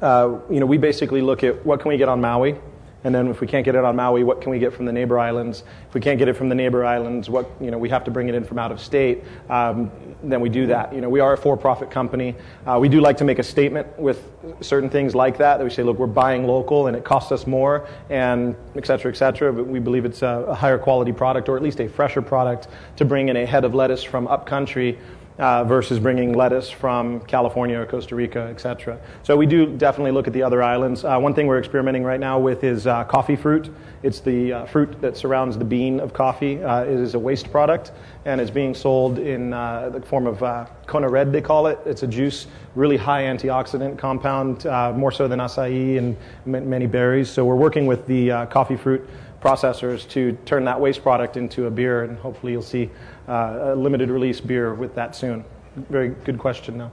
[0.02, 2.56] uh, you know, we basically look at what can we get on Maui
[3.04, 4.92] and then if we can't get it on Maui, what can we get from the
[4.92, 5.64] neighbor islands?
[5.88, 8.12] If we can't get it from the neighbor islands, what, you know, we have to
[8.12, 9.92] bring it in from out of state, um,
[10.24, 10.94] then we do that.
[10.94, 12.36] You know, we are a for-profit company.
[12.68, 14.30] Uh, we do like to make a statement with
[14.62, 17.48] certain things like that, that we say, look, we're buying local and it costs us
[17.48, 21.48] more, and et cetera, et cetera, but we believe it's a, a higher quality product,
[21.48, 24.98] or at least a fresher product, to bring in a head of lettuce from upcountry
[25.40, 29.00] uh, versus bringing lettuce from California or Costa Rica, etc.
[29.24, 31.06] So we do definitely look at the other islands.
[31.06, 33.74] Uh, one thing we're experimenting right now with is uh, coffee fruit.
[34.04, 36.62] It's the uh, fruit that surrounds the bean of coffee.
[36.62, 37.94] Uh, it is a waste product,
[38.26, 40.40] and it's being sold in uh, the form of
[40.86, 41.80] Kona Red, they call it.
[41.86, 44.66] It's a juice, really high antioxidant compound,
[44.98, 47.30] more so than acai and many berries.
[47.30, 49.08] So we're working with the coffee fruit
[49.42, 52.90] processors to turn that waste product into a beer, and hopefully you'll see
[53.30, 55.46] uh, a limited release beer with that soon.
[55.76, 56.92] Very good question, now.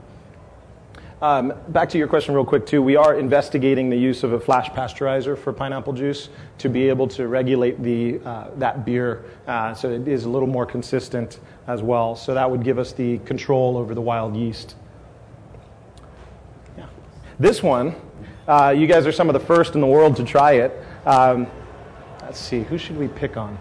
[1.19, 2.83] Um, back to your question, real quick, too.
[2.83, 7.07] We are investigating the use of a flash pasteurizer for pineapple juice to be able
[7.07, 11.81] to regulate the, uh, that beer uh, so it is a little more consistent as
[11.81, 12.15] well.
[12.15, 14.75] So that would give us the control over the wild yeast.
[16.77, 16.85] Yeah.
[17.39, 17.95] This one,
[18.47, 20.71] uh, you guys are some of the first in the world to try it.
[21.07, 21.47] Um,
[22.21, 23.57] let's see, who should we pick on?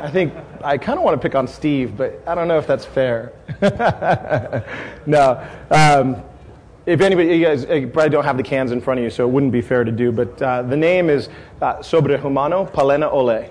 [0.00, 0.32] I think
[0.62, 3.32] I kind of want to pick on Steve, but I don't know if that's fair.
[5.06, 5.44] no.
[5.70, 6.22] Um,
[6.86, 9.28] if anybody, you guys you probably don't have the cans in front of you, so
[9.28, 10.12] it wouldn't be fair to do.
[10.12, 11.28] But uh, the name is
[11.60, 13.50] uh, Sobrehumano Palena Ole.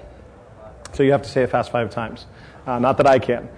[0.93, 2.27] So you have to say it fast five times.
[2.65, 3.49] Uh, not that I can.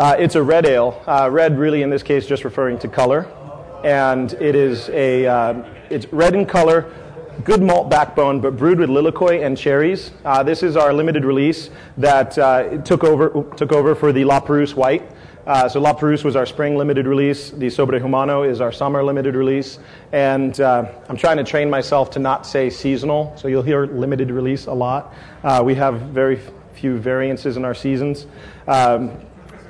[0.00, 1.00] Uh, it's a red ale.
[1.06, 3.26] Uh, red, really, in this case, just referring to color,
[3.84, 5.26] and it is a.
[5.26, 6.92] Uh, it's red in color
[7.44, 10.10] good malt backbone, but brewed with lilikoi and cherries.
[10.24, 14.40] Uh, this is our limited release that uh, took over took over for the La
[14.40, 15.10] Perouse White.
[15.46, 17.50] Uh, so La Perouse was our spring limited release.
[17.50, 19.80] The Sobre Humano is our summer limited release.
[20.12, 24.30] And uh, I'm trying to train myself to not say seasonal, so you'll hear limited
[24.30, 25.12] release a lot.
[25.42, 26.38] Uh, we have very
[26.74, 28.26] few variances in our seasons.
[28.68, 29.10] Um,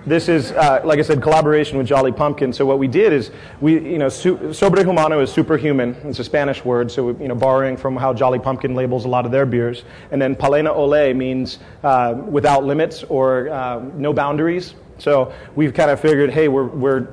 [0.07, 2.53] this is, uh, like I said, collaboration with Jolly Pumpkin.
[2.53, 5.97] So what we did is, we, you know, su- sobrehumano is superhuman.
[6.05, 9.27] It's a Spanish word, so you know, borrowing from how Jolly Pumpkin labels a lot
[9.27, 9.85] of their beers.
[10.11, 14.75] And then palena ole means uh, without limits or uh, no boundaries.
[14.99, 17.09] So we've kind of figured, hey, we're, we're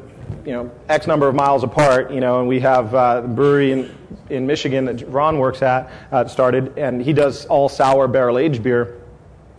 [0.46, 3.72] you know, X number of miles apart, you know, and we have uh, the brewery
[3.72, 3.96] in,
[4.30, 8.64] in Michigan that Ron works at uh, started, and he does all sour barrel aged
[8.64, 8.99] beer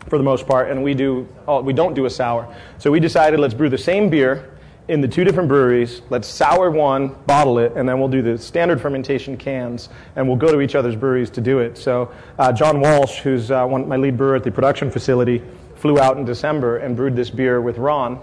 [0.09, 2.55] for the most part, and we do oh, we don't do a sour.
[2.79, 4.57] So we decided let's brew the same beer
[4.89, 6.03] in the two different breweries.
[6.11, 10.37] Let's sour one, bottle it, and then we'll do the standard fermentation cans, and we'll
[10.37, 11.79] go to each other's breweries to do it.
[11.79, 15.43] So uh, John Walsh, who's uh, one, my lead brewer at the production facility,
[15.77, 18.21] flew out in December and brewed this beer with Ron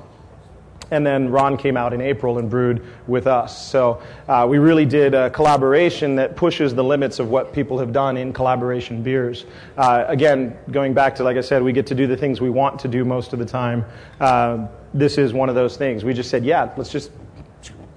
[0.92, 3.68] and then Ron came out in April and brewed with us.
[3.70, 7.92] So uh, we really did a collaboration that pushes the limits of what people have
[7.92, 9.46] done in collaboration beers.
[9.78, 12.50] Uh, again, going back to, like I said, we get to do the things we
[12.50, 13.86] want to do most of the time.
[14.20, 16.04] Uh, this is one of those things.
[16.04, 17.12] We just said, yeah, let's just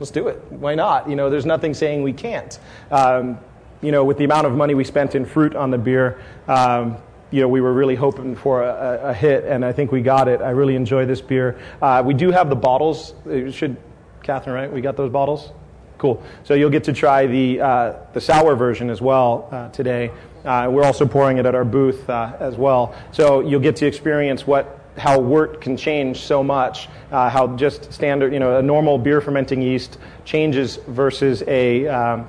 [0.01, 0.43] let's do it.
[0.51, 1.09] Why not?
[1.09, 2.59] You know, there's nothing saying we can't.
[2.91, 3.39] Um,
[3.83, 6.97] you know, with the amount of money we spent in fruit on the beer, um,
[7.31, 10.29] you know, we were really hoping for a, a, hit, and I think we got
[10.29, 10.41] it.
[10.41, 11.59] I really enjoy this beer.
[11.81, 13.15] Uh, we do have the bottles.
[13.27, 13.77] It should,
[14.23, 14.73] Catherine, right?
[14.73, 15.53] We got those bottles?
[15.99, 16.23] Cool.
[16.45, 20.11] So you'll get to try the, uh, the sour version as well uh, today.
[20.45, 22.95] Uh, we're also pouring it at our booth uh, as well.
[23.13, 27.93] So you'll get to experience what how wort can change so much, uh, how just
[27.93, 32.29] standard, you know, a normal beer fermenting yeast changes versus a, um,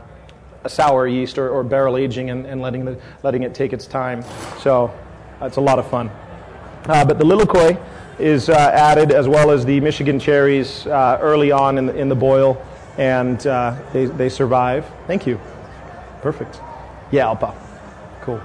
[0.63, 3.87] a sour yeast or, or barrel aging and, and, letting, the, letting it take its
[3.87, 4.23] time.
[4.59, 4.93] So
[5.41, 6.09] it's a lot of fun.
[6.85, 7.81] Uh, but the lilikoi
[8.19, 12.09] is uh, added as well as the Michigan cherries uh, early on in the, in
[12.09, 12.63] the boil,
[12.97, 14.85] and uh, they, they survive.
[15.07, 15.39] Thank you.
[16.21, 16.59] Perfect.
[17.11, 17.55] Yeah, Alpa.
[18.21, 18.41] Cool.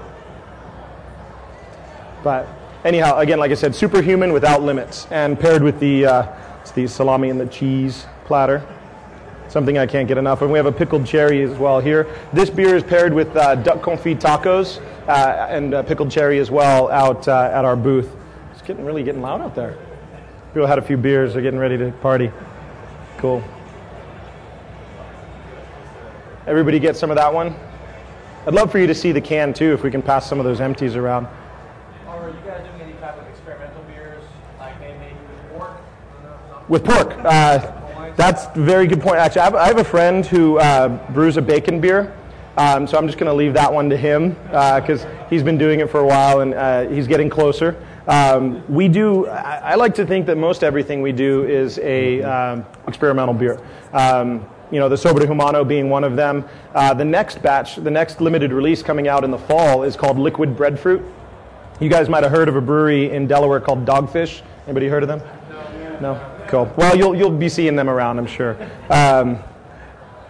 [2.25, 2.49] But
[2.85, 6.37] anyhow, again, like I said, superhuman without limits, and paired with the uh,
[6.75, 8.67] the salami and the cheese platter.
[9.49, 10.51] Something I can't get enough of.
[10.51, 12.07] We have a pickled cherry as well here.
[12.33, 16.51] This beer is paired with uh, duck confit tacos uh, and uh, pickled cherry as
[16.51, 18.11] well out uh, at our booth.
[18.53, 19.79] It's getting really getting loud out there.
[20.53, 21.33] People had a few beers.
[21.33, 22.33] They're getting ready to party.
[23.19, 23.43] Cool.
[26.47, 27.55] Everybody get some of that one?
[28.47, 30.45] I'd love for you to see the can too, if we can pass some of
[30.45, 31.27] those empties around.
[32.07, 34.23] Are you guys doing any type of experimental beers,
[34.59, 35.77] like maybe with pork?
[36.69, 37.86] With pork.
[38.17, 39.19] Uh, that's a very good point.
[39.19, 42.15] Actually, I have, I have a friend who uh, brews a bacon beer.
[42.57, 45.81] Um, so I'm just going to leave that one to him because he's been doing
[45.81, 47.77] it for a while and uh, he's getting closer.
[48.07, 49.27] Um, we do.
[49.27, 53.61] I, I, like to think that most everything we do is a um, experimental beer.
[53.93, 56.49] Um, you know, the Sobrehumano being one of them.
[56.75, 60.19] Uh, the next batch, the next limited release coming out in the fall is called
[60.19, 61.05] Liquid Breadfruit.
[61.81, 64.43] You guys might have heard of a brewery in Delaware called Dogfish.
[64.67, 65.21] Anybody heard of them?
[65.51, 66.15] No.
[66.15, 66.36] No.
[66.49, 66.73] Cool.
[66.77, 68.57] Well, you'll you'll be seeing them around, I'm sure.
[68.91, 69.43] Um,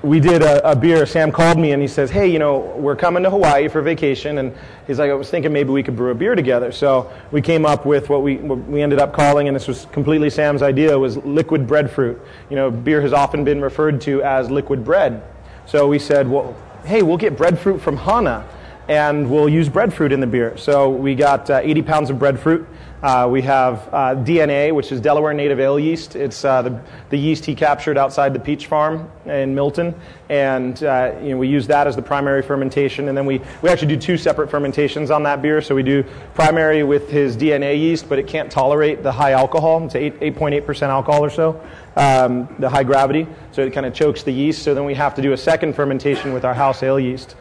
[0.02, 1.04] we did a, a, beer.
[1.04, 4.38] Sam called me and he says, "Hey, you know, we're coming to Hawaii for vacation."
[4.38, 4.54] And
[4.86, 7.66] he's like, "I was thinking maybe we could brew a beer together." So we came
[7.66, 10.98] up with what we what we ended up calling, and this was completely Sam's idea,
[10.98, 12.20] was liquid breadfruit.
[12.50, 15.22] You know, beer has often been referred to as liquid bread.
[15.66, 18.46] So we said, "Well, hey, we'll get breadfruit from Hana."
[18.88, 20.56] And we'll use breadfruit in the beer.
[20.56, 22.68] So we got uh, 80 pounds of breadfruit.
[23.02, 26.16] Uh, we have uh, DNA, which is Delaware Native Ale yeast.
[26.16, 26.80] It's uh, the,
[27.10, 29.94] the, yeast he captured outside the peach farm in Milton,
[30.30, 33.08] and uh, you know, we use that as the primary fermentation.
[33.08, 35.60] And then we, we actually do two separate fermentations on that beer.
[35.60, 36.04] So we do
[36.34, 39.84] primary with his DNA yeast, but it can't tolerate the high alcohol.
[39.84, 41.60] It's 8, 8.8% alcohol or so,
[41.96, 43.26] um, the high gravity.
[43.52, 44.62] So it kind of chokes the yeast.
[44.62, 47.36] So then we have to do a second fermentation with our house ale yeast.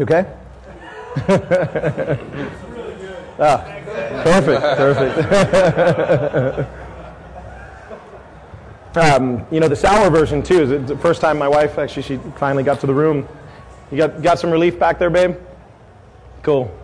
[0.00, 0.26] Okay?
[3.38, 3.62] ah,
[4.22, 6.68] perfect, perfect.
[8.96, 12.16] um, you know, the sour version too is the first time my wife actually she
[12.36, 13.28] finally got to the room.
[13.90, 15.36] You got got some relief back there, babe?
[16.42, 16.74] Cool.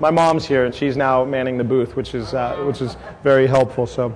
[0.00, 3.46] My mom's here and she's now manning the booth, which is uh, which is very
[3.46, 3.86] helpful.
[3.86, 4.14] So.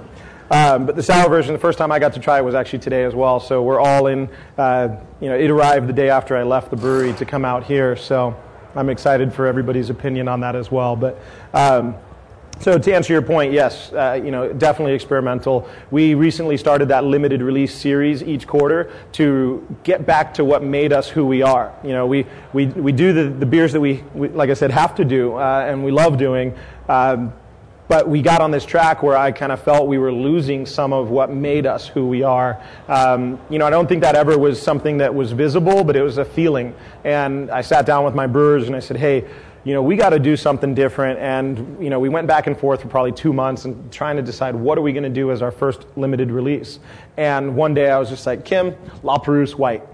[0.50, 2.80] Um, but the sour version, the first time I got to try it was actually
[2.80, 3.40] today as well.
[3.40, 4.28] So we're all in.
[4.58, 7.64] Uh, you know, it arrived the day after I left the brewery to come out
[7.64, 7.96] here.
[7.96, 8.36] So
[8.74, 10.96] I'm excited for everybody's opinion on that as well.
[10.96, 11.18] But
[11.52, 11.96] um,
[12.60, 15.68] so to answer your point, yes, uh, you know, definitely experimental.
[15.90, 20.92] We recently started that limited release series each quarter to get back to what made
[20.92, 21.74] us who we are.
[21.82, 24.70] You know, we, we, we do the, the beers that we, we, like I said,
[24.70, 26.54] have to do uh, and we love doing.
[26.88, 27.32] Um,
[27.92, 30.94] but we got on this track where I kind of felt we were losing some
[30.94, 32.58] of what made us who we are.
[32.88, 36.00] Um, you know, I don't think that ever was something that was visible, but it
[36.00, 36.74] was a feeling.
[37.04, 39.28] And I sat down with my brewers and I said, hey,
[39.64, 41.18] you know, we got to do something different.
[41.18, 44.22] And, you know, we went back and forth for probably two months and trying to
[44.22, 46.80] decide what are we going to do as our first limited release.
[47.18, 49.86] And one day I was just like, Kim, La Perouse White.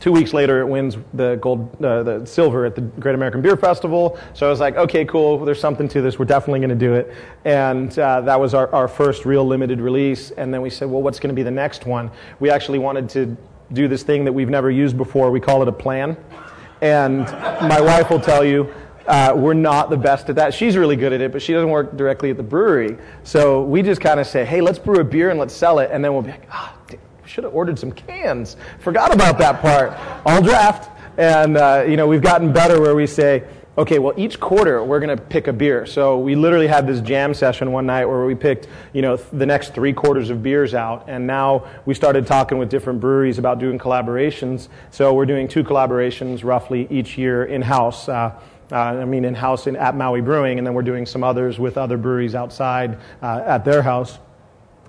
[0.00, 3.56] Two weeks later, it wins the gold, uh, the silver at the Great American Beer
[3.56, 4.18] Festival.
[4.32, 5.44] So I was like, okay, cool.
[5.44, 6.18] There's something to this.
[6.18, 7.12] We're definitely going to do it.
[7.44, 10.30] And uh, that was our, our first real limited release.
[10.30, 12.10] And then we said, well, what's going to be the next one?
[12.38, 13.36] We actually wanted to
[13.72, 15.30] do this thing that we've never used before.
[15.30, 16.16] We call it a plan.
[16.80, 17.24] And
[17.68, 18.72] my wife will tell you,
[19.08, 20.52] uh, we're not the best at that.
[20.54, 22.98] She's really good at it, but she doesn't work directly at the brewery.
[23.24, 25.90] So we just kind of say, hey, let's brew a beer and let's sell it.
[25.90, 26.96] And then we'll be like, ah, oh,
[27.38, 28.56] should have ordered some cans.
[28.80, 29.92] Forgot about that part.
[30.26, 30.90] All draft.
[31.18, 33.44] And, uh, you know, we've gotten better where we say,
[33.76, 35.86] okay, well, each quarter we're going to pick a beer.
[35.86, 39.46] So we literally had this jam session one night where we picked, you know, the
[39.46, 41.04] next three quarters of beers out.
[41.06, 44.66] And now we started talking with different breweries about doing collaborations.
[44.90, 48.08] So we're doing two collaborations roughly each year in house.
[48.08, 48.36] Uh,
[48.72, 51.78] uh, I mean, in house at Maui Brewing, and then we're doing some others with
[51.78, 54.18] other breweries outside uh, at their house.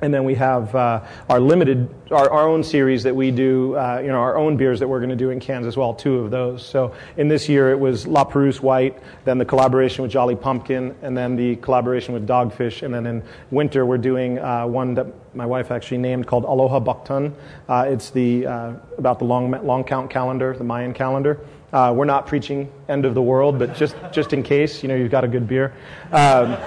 [0.02, 4.00] And then we have uh, our limited, our, our, own series that we do, uh,
[4.02, 6.20] you know, our own beers that we're going to do in cans as well, two
[6.20, 6.66] of those.
[6.66, 10.96] So in this year it was La Perouse White, then the collaboration with Jolly Pumpkin,
[11.02, 12.82] and then the collaboration with Dogfish.
[12.82, 16.80] And then in winter we're doing uh, one that my wife actually named called Aloha
[16.80, 17.34] B'ak'tun.
[17.68, 21.40] Uh, it's the, uh, about the long, long count calendar, the Mayan calendar.
[21.72, 24.96] Uh, we're not preaching end of the world, but just, just in case, you know,
[24.96, 25.74] you've got a good beer.
[26.12, 26.58] Um,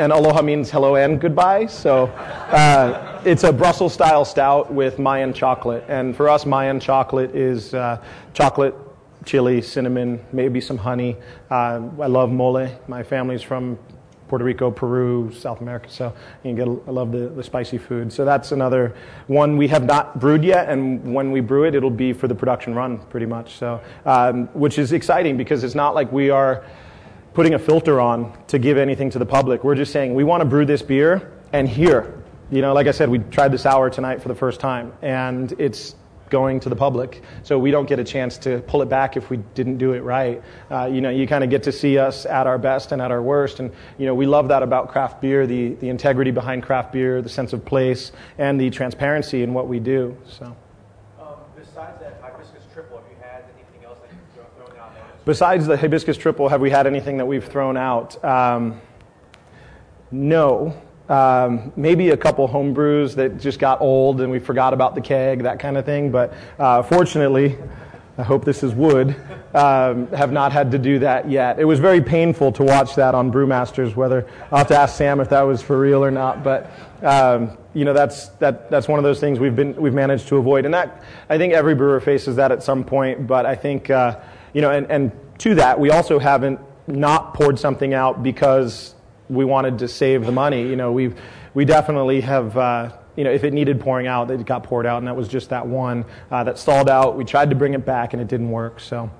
[0.00, 1.66] and aloha means hello and goodbye.
[1.66, 5.84] So uh, it's a Brussels style stout with Mayan chocolate.
[5.88, 8.74] And for us, Mayan chocolate is uh, chocolate,
[9.26, 11.18] chili, cinnamon, maybe some honey.
[11.50, 12.66] Uh, I love mole.
[12.88, 13.78] My family's from
[14.28, 15.90] Puerto Rico, Peru, South America.
[15.90, 18.10] So you get, I love the, the spicy food.
[18.10, 18.94] So that's another
[19.26, 20.70] one we have not brewed yet.
[20.70, 23.56] And when we brew it, it'll be for the production run pretty much.
[23.56, 26.64] So, um, which is exciting because it's not like we are
[27.40, 29.64] putting a filter on to give anything to the public.
[29.64, 32.90] We're just saying we want to brew this beer, and here, you know, like I
[32.90, 35.94] said, we tried this hour tonight for the first time, and it's
[36.28, 37.22] going to the public.
[37.42, 40.00] So we don't get a chance to pull it back if we didn't do it
[40.00, 40.42] right.
[40.70, 43.10] Uh, you know, you kind of get to see us at our best and at
[43.10, 43.58] our worst.
[43.58, 47.22] And, you know, we love that about craft beer, the, the integrity behind craft beer,
[47.22, 50.14] the sense of place, and the transparency in what we do.
[50.28, 50.44] So.
[51.18, 54.92] Um, besides that hibiscus triple, have you had anything else that you've thrown out?
[55.30, 58.24] Besides the hibiscus triple, have we had anything that we've thrown out?
[58.24, 58.80] Um,
[60.10, 60.76] no.
[61.08, 65.00] Um, maybe a couple home brews that just got old and we forgot about the
[65.00, 66.10] keg, that kind of thing.
[66.10, 67.56] But uh, fortunately,
[68.18, 69.14] I hope this is wood,
[69.54, 71.60] um, have not had to do that yet.
[71.60, 75.20] It was very painful to watch that on Brewmasters, whether I'll have to ask Sam
[75.20, 76.42] if that was for real or not.
[76.42, 76.72] But,
[77.04, 80.38] um, you know, that's, that, that's one of those things we've, been, we've managed to
[80.38, 80.64] avoid.
[80.64, 83.28] And that, I think every brewer faces that at some point.
[83.28, 84.18] But I think, uh,
[84.54, 88.94] you know, and, and to that, we also haven't not poured something out because
[89.28, 90.62] we wanted to save the money.
[90.68, 91.14] You know, we
[91.54, 92.56] we definitely have.
[92.56, 95.28] Uh, you know, if it needed pouring out, it got poured out, and that was
[95.28, 97.16] just that one uh, that stalled out.
[97.16, 98.78] We tried to bring it back, and it didn't work.
[98.80, 99.10] So,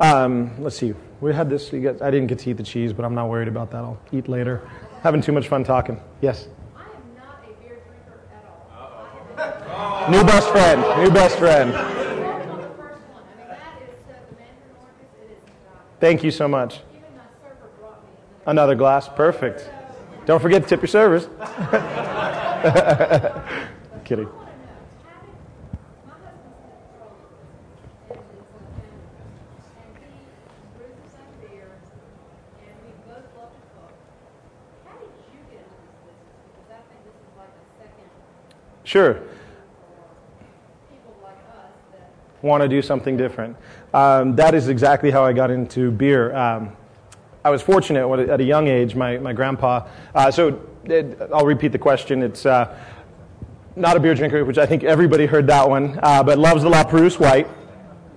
[0.00, 0.94] um, let's see.
[1.20, 1.68] We had this.
[1.68, 3.84] Got, I didn't get to eat the cheese, but I'm not worried about that.
[3.84, 4.68] I'll eat later.
[5.02, 6.00] Having too much fun talking.
[6.22, 6.48] Yes.
[6.76, 8.20] I am not a beer drinker
[9.38, 10.10] at all.
[10.10, 10.80] New best friend.
[11.04, 11.74] New best friend.
[11.76, 15.12] On the first one, I mean, that is uh, the Mandarin Orchis.
[15.22, 15.82] It is not.
[16.00, 16.80] Thank you so much.
[18.46, 19.08] Another glass.
[19.08, 19.68] Perfect.
[20.26, 21.28] Don't forget to tip your servers.
[24.04, 24.28] Kidding.
[38.84, 39.20] Sure.
[41.22, 41.34] like
[42.40, 43.54] want to do something different.
[43.98, 46.32] Um, that is exactly how I got into beer.
[46.32, 46.76] Um,
[47.44, 48.94] I was fortunate at a young age.
[48.94, 49.88] My, my grandpa.
[50.14, 52.22] Uh, so it, I'll repeat the question.
[52.22, 52.78] It's uh,
[53.74, 56.68] not a beer drinker, which I think everybody heard that one, uh, but loves the
[56.68, 57.48] La Perouse White.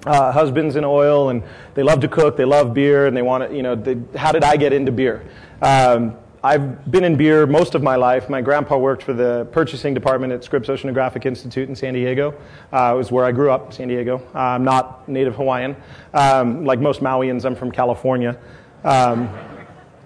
[0.05, 1.41] Uh, husbands in oil, and
[1.73, 2.37] they love to cook.
[2.37, 3.55] They love beer, and they want to.
[3.55, 5.27] You know, they, how did I get into beer?
[5.63, 8.27] Um, I've been in beer most of my life.
[8.27, 12.33] My grandpa worked for the purchasing department at Scripps Oceanographic Institute in San Diego.
[12.73, 14.17] Uh, it was where I grew up, San Diego.
[14.33, 15.75] Uh, I'm not native Hawaiian.
[16.15, 18.39] Um, like most Mauians, I'm from California.
[18.83, 19.29] Um,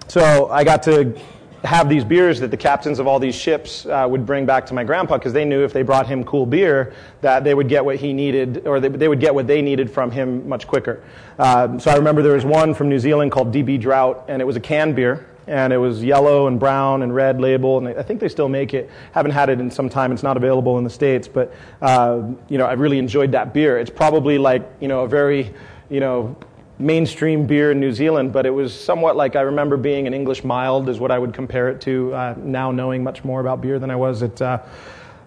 [0.10, 1.18] so I got to
[1.64, 4.74] have these beers that the captains of all these ships uh, would bring back to
[4.74, 7.84] my grandpa because they knew if they brought him cool beer that they would get
[7.84, 11.02] what he needed or they, they would get what they needed from him much quicker.
[11.40, 14.46] Um, so I remember there was one from New Zealand called DB Draught and it
[14.46, 18.02] was a canned beer and it was yellow and brown and red label and I
[18.02, 18.90] think they still make it.
[19.12, 20.12] Haven't had it in some time.
[20.12, 23.78] It's not available in the states, but uh, you know I really enjoyed that beer.
[23.78, 25.54] It's probably like you know a very
[25.90, 26.36] you know
[26.78, 30.44] mainstream beer in New Zealand, but it was somewhat like I remember being an English
[30.44, 32.14] mild, is what I would compare it to.
[32.14, 34.60] Uh, now knowing much more about beer than I was at uh,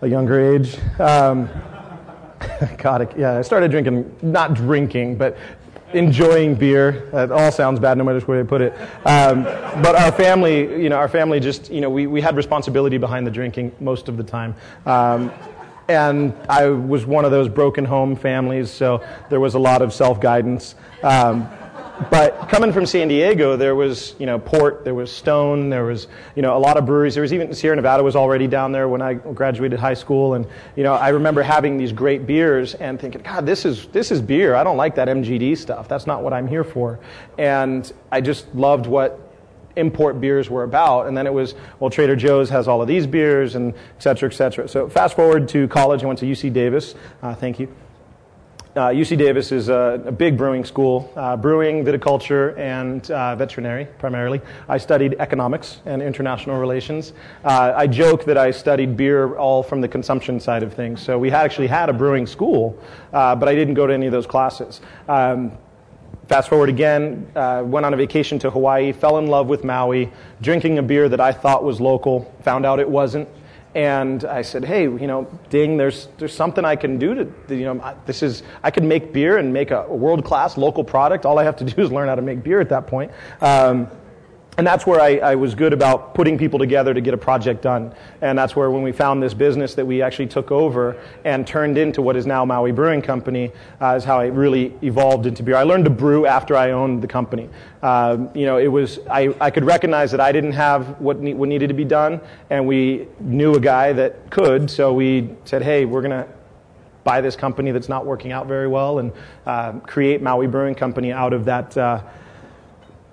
[0.02, 0.76] a younger age.
[1.00, 1.48] Um,
[2.78, 5.36] God, yeah, I started drinking, not drinking, but
[5.92, 7.08] enjoying beer.
[7.12, 8.72] That all sounds bad, no matter way I put it.
[9.04, 9.44] Um,
[9.82, 13.26] but our family, you know, our family just, you know, we, we had responsibility behind
[13.26, 14.54] the drinking most of the time.
[14.86, 15.32] Um,
[15.88, 19.92] and I was one of those broken home families, so there was a lot of
[19.94, 20.74] self guidance.
[21.02, 21.48] Um,
[22.10, 26.06] but coming from San Diego, there was, you know, Port, there was Stone, there was,
[26.36, 27.14] you know, a lot of breweries.
[27.14, 30.46] There was even Sierra Nevada was already down there when I graduated high school, and
[30.76, 34.20] you know, I remember having these great beers and thinking, God, this is this is
[34.20, 34.54] beer.
[34.54, 35.88] I don't like that MGD stuff.
[35.88, 37.00] That's not what I'm here for.
[37.36, 39.20] And I just loved what
[39.76, 41.06] import beers were about.
[41.06, 44.28] And then it was, well, Trader Joe's has all of these beers, and et cetera,
[44.28, 44.68] et cetera.
[44.68, 46.94] So fast forward to college, I went to UC Davis.
[47.22, 47.68] Uh, thank you.
[48.78, 53.86] Uh, UC Davis is a, a big brewing school, uh, brewing, viticulture, and uh, veterinary
[53.98, 54.40] primarily.
[54.68, 57.12] I studied economics and international relations.
[57.44, 61.02] Uh, I joke that I studied beer all from the consumption side of things.
[61.02, 62.78] So we actually had a brewing school,
[63.12, 64.80] uh, but I didn't go to any of those classes.
[65.08, 65.50] Um,
[66.28, 70.12] Fast forward again, uh, went on a vacation to Hawaii, fell in love with Maui,
[70.42, 73.26] drinking a beer that I thought was local, found out it wasn't.
[73.78, 77.62] And I said, hey, you know, ding, there's, there's something I can do to, you
[77.62, 81.24] know, this is, I can make beer and make a world class local product.
[81.24, 83.12] All I have to do is learn how to make beer at that point.
[83.40, 83.88] Um,
[84.58, 87.62] and that's where I, I was good about putting people together to get a project
[87.62, 87.94] done.
[88.20, 91.78] And that's where, when we found this business that we actually took over and turned
[91.78, 95.54] into what is now Maui Brewing Company, uh, is how I really evolved into beer.
[95.54, 97.48] I learned to brew after I owned the company.
[97.82, 101.34] Um, you know, it was I, I could recognize that I didn't have what, ne-
[101.34, 104.68] what needed to be done, and we knew a guy that could.
[104.68, 106.26] So we said, "Hey, we're gonna."
[107.04, 109.12] Buy this company that's not working out very well, and
[109.46, 112.02] uh, create Maui Brewing Company out of that uh,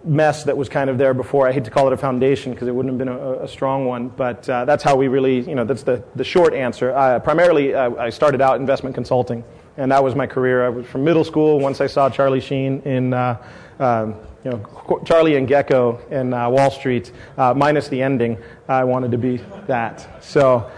[0.05, 1.47] mess that was kind of there before.
[1.47, 3.85] I hate to call it a foundation because it wouldn't have been a, a strong
[3.85, 6.95] one, but uh, that's how we really, you know, that's the, the short answer.
[6.95, 9.43] Uh, primarily, I started out investment consulting,
[9.77, 10.65] and that was my career.
[10.65, 11.59] I was from middle school.
[11.59, 13.41] Once I saw Charlie Sheen in, uh,
[13.79, 18.37] um, you know, Charlie and Gekko in uh, Wall Street, uh, minus the ending,
[18.67, 20.23] I wanted to be that.
[20.23, 20.69] So,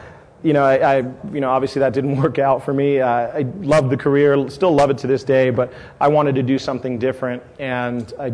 [0.41, 0.97] you know, I, I,
[1.34, 3.01] you know, obviously that didn't work out for me.
[3.01, 6.43] Uh, I loved the career, still love it to this day, but I wanted to
[6.43, 8.32] do something different, and I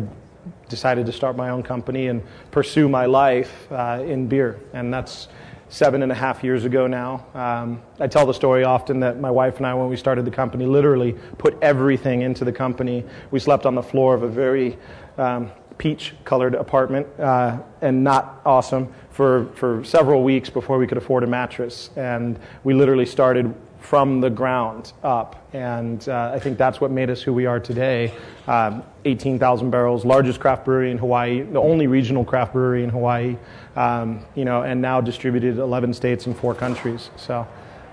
[0.68, 4.60] decided to start my own company and pursue my life uh, in beer.
[4.72, 5.28] And that's
[5.68, 7.26] seven and a half years ago now.
[7.34, 10.30] Um, I tell the story often that my wife and I, when we started the
[10.30, 13.04] company, literally put everything into the company.
[13.30, 14.78] We slept on the floor of a very
[15.18, 20.98] um, peach colored apartment uh, and not awesome for, for several weeks before we could
[20.98, 21.90] afford a mattress.
[21.96, 23.54] And we literally started
[23.84, 25.46] from the ground up.
[25.52, 28.14] And uh, I think that's what made us who we are today.
[28.46, 33.36] Um, 18,000 barrels, largest craft brewery in Hawaii, the only regional craft brewery in Hawaii,
[33.76, 37.10] um, you know, and now distributed 11 states and four countries.
[37.16, 37.46] So,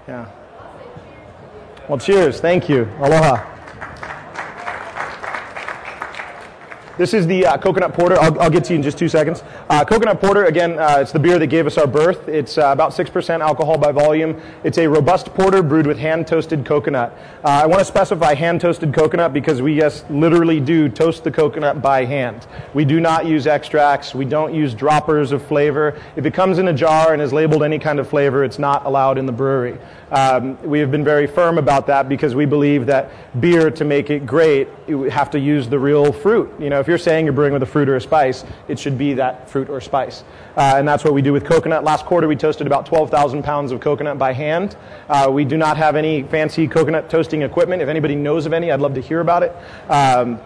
[0.08, 0.32] yeah.
[1.90, 2.40] Well, cheers.
[2.40, 2.88] Thank you.
[3.00, 3.61] Aloha.
[7.02, 8.16] This is the uh, coconut porter.
[8.20, 9.42] I'll, I'll, get to you in just two seconds.
[9.72, 12.28] Uh, coconut porter, again, uh, it's the beer that gave us our birth.
[12.28, 14.40] It's uh, about 6% alcohol by volume.
[14.64, 17.18] It's a robust porter brewed with hand toasted coconut.
[17.44, 21.32] Uh, I want to specify hand toasted coconut because we, yes, literally do toast the
[21.32, 22.46] coconut by hand.
[22.76, 24.14] We do not use extracts.
[24.14, 26.00] We don't use droppers of flavor.
[26.16, 28.86] If it comes in a jar and is labeled any kind of flavor, it's not
[28.86, 29.80] allowed in the brewery.
[30.12, 34.10] Um, we have been very firm about that because we believe that beer, to make
[34.10, 36.54] it great, you have to use the real fruit.
[36.60, 38.98] You know, if you're saying you're brewing with a fruit or a spice, it should
[38.98, 40.24] be that fruit or spice.
[40.58, 41.86] Uh, and that's what we do with coconut.
[41.86, 44.76] Last quarter, we toasted about 12,000 pounds of coconut by hand.
[45.08, 47.82] Uh, we do not have any fancy coconut toasting equipment.
[47.82, 49.56] If anybody knows of any, I'd love to hear about it.
[49.90, 50.40] Um,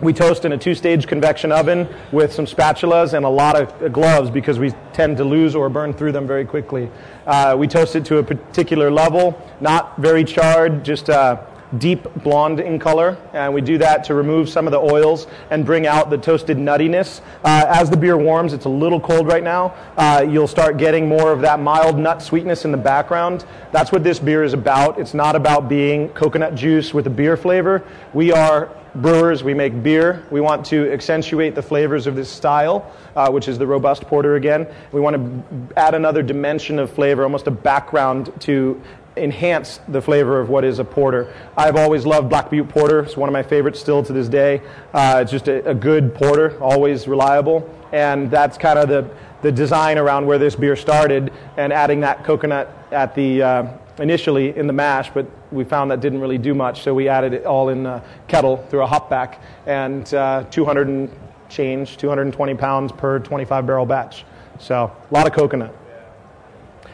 [0.00, 4.30] we toast in a two-stage convection oven with some spatulas and a lot of gloves
[4.30, 6.90] because we tend to lose or burn through them very quickly.
[7.26, 11.44] Uh, we toast it to a particular level, not very charred, just uh,
[11.78, 13.16] deep blonde in color.
[13.32, 16.56] And we do that to remove some of the oils and bring out the toasted
[16.56, 17.20] nuttiness.
[17.44, 21.08] Uh, as the beer warms, it's a little cold right now, uh, you'll start getting
[21.08, 23.44] more of that mild nut sweetness in the background.
[23.72, 24.98] That's what this beer is about.
[24.98, 27.84] It's not about being coconut juice with a beer flavor.
[28.12, 30.24] We are brewers, we make beer.
[30.30, 34.36] We want to accentuate the flavors of this style, uh, which is the robust porter
[34.36, 34.66] again.
[34.92, 38.80] We want to add another dimension of flavor, almost a background to
[39.20, 41.32] enhance the flavor of what is a porter.
[41.56, 43.00] I've always loved Black Butte Porter.
[43.00, 44.62] It's one of my favorites still to this day.
[44.92, 47.68] Uh, it's just a, a, good porter, always reliable.
[47.92, 49.10] And that's kind of the,
[49.42, 54.56] the design around where this beer started and adding that coconut at the, uh, initially
[54.56, 57.44] in the mash, but we found that didn't really do much, so we added it
[57.44, 61.10] all in a kettle through a hop back, and uh, 200 and
[61.48, 64.24] change, 220 pounds per 25 barrel batch.
[64.58, 65.74] So a lot of coconut.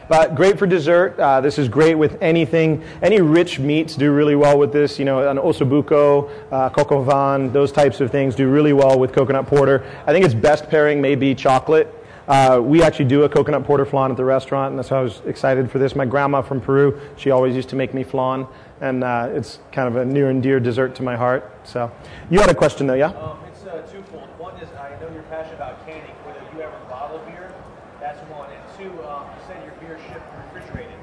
[0.09, 1.19] But great for dessert.
[1.19, 2.83] Uh, this is great with anything.
[3.01, 4.97] Any rich meats do really well with this.
[4.97, 8.97] You know, an ossobuco, uh, coq au vin, those types of things do really well
[8.97, 9.85] with coconut porter.
[10.05, 11.93] I think its best pairing may be chocolate.
[12.27, 15.01] Uh, we actually do a coconut porter flan at the restaurant, and that's why I
[15.01, 15.95] was excited for this.
[15.95, 18.45] My grandma from Peru, she always used to make me flan,
[18.81, 21.49] and uh, it's kind of a near and dear dessert to my heart.
[21.63, 21.89] So,
[22.29, 23.11] you had a question though, yeah?
[23.11, 24.27] Um, it's uh, twofold.
[24.37, 26.11] One is I know you're passionate about canning.
[26.25, 27.53] Whether you ever bottle beer,
[28.01, 28.49] that's one.
[28.51, 30.95] And two, um, you said your beer shipped refrigerated.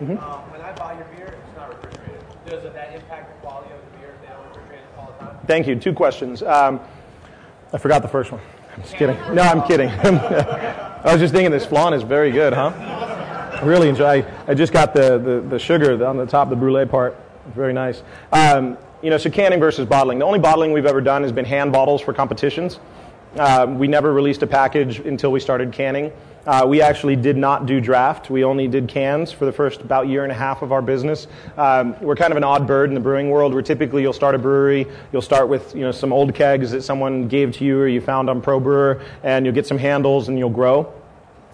[0.00, 0.18] Mm-hmm.
[0.18, 2.22] Um, when I buy your beer, it's not refrigerated.
[2.46, 5.24] Does that impact the quality of the beer if they don't refrigerate it all the
[5.24, 5.38] time?
[5.46, 5.76] Thank you.
[5.76, 6.42] Two questions.
[6.42, 6.80] Um,
[7.72, 8.42] I forgot the first one.
[8.74, 9.16] I'm just kidding.
[9.34, 9.88] No, I'm kidding.
[9.90, 12.72] I was just thinking this flan is very good, huh?
[12.76, 14.22] I really enjoy.
[14.46, 17.16] I just got the, the, the sugar on the top, the brulee part.
[17.46, 18.02] It's very nice.
[18.32, 20.18] Um, you know, so canning versus bottling.
[20.18, 22.80] The only bottling we've ever done has been hand bottles for competitions.
[23.36, 26.12] Uh, we never released a package until we started canning.
[26.46, 28.30] Uh, we actually did not do draft.
[28.30, 31.26] We only did cans for the first about year and a half of our business.
[31.56, 34.36] Um, we're kind of an odd bird in the brewing world where typically you'll start
[34.36, 37.80] a brewery, you'll start with you know some old kegs that someone gave to you
[37.80, 40.92] or you found on ProBrewer, and you'll get some handles and you'll grow.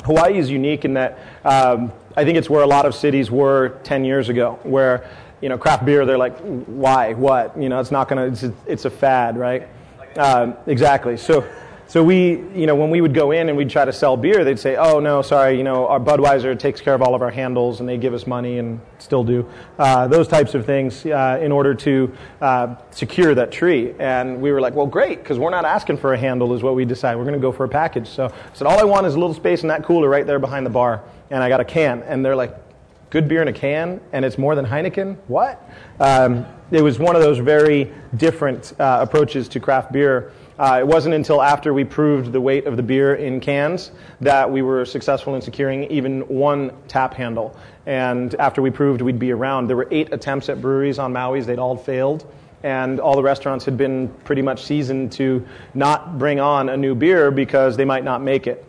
[0.05, 3.79] Hawaii is unique in that um, I think it's where a lot of cities were
[3.85, 5.09] 10 years ago, where
[5.41, 8.55] you know craft beer they're like why what you know it's not gonna it's a,
[8.67, 9.69] it's a fad right
[10.17, 11.45] um, exactly so
[11.93, 14.45] so we, you know, when we would go in and we'd try to sell beer,
[14.45, 17.31] they'd say, "Oh no, sorry, you know, our Budweiser takes care of all of our
[17.31, 19.47] handles, and they give us money and still do
[19.79, 24.53] uh, those types of things uh, in order to uh, secure that tree." And we
[24.53, 27.17] were like, "Well, great, because we're not asking for a handle, is what we decide.
[27.17, 29.19] We're going to go for a package." So I said, "All I want is a
[29.19, 32.03] little space in that cooler right there behind the bar, and I got a can."
[32.05, 32.57] And they're like,
[33.13, 35.19] good beer in a can, and it's more than Heineken?
[35.29, 35.71] What?
[36.01, 40.33] Um, it was one of those very different uh, approaches to craft beer.
[40.59, 43.91] Uh, it wasn't until after we proved the weight of the beer in cans
[44.23, 47.55] that we were successful in securing even one tap handle.
[47.85, 51.45] And after we proved we'd be around, there were eight attempts at breweries on Maui's.
[51.45, 52.25] They'd all failed.
[52.63, 56.95] And all the restaurants had been pretty much seasoned to not bring on a new
[56.95, 58.65] beer because they might not make it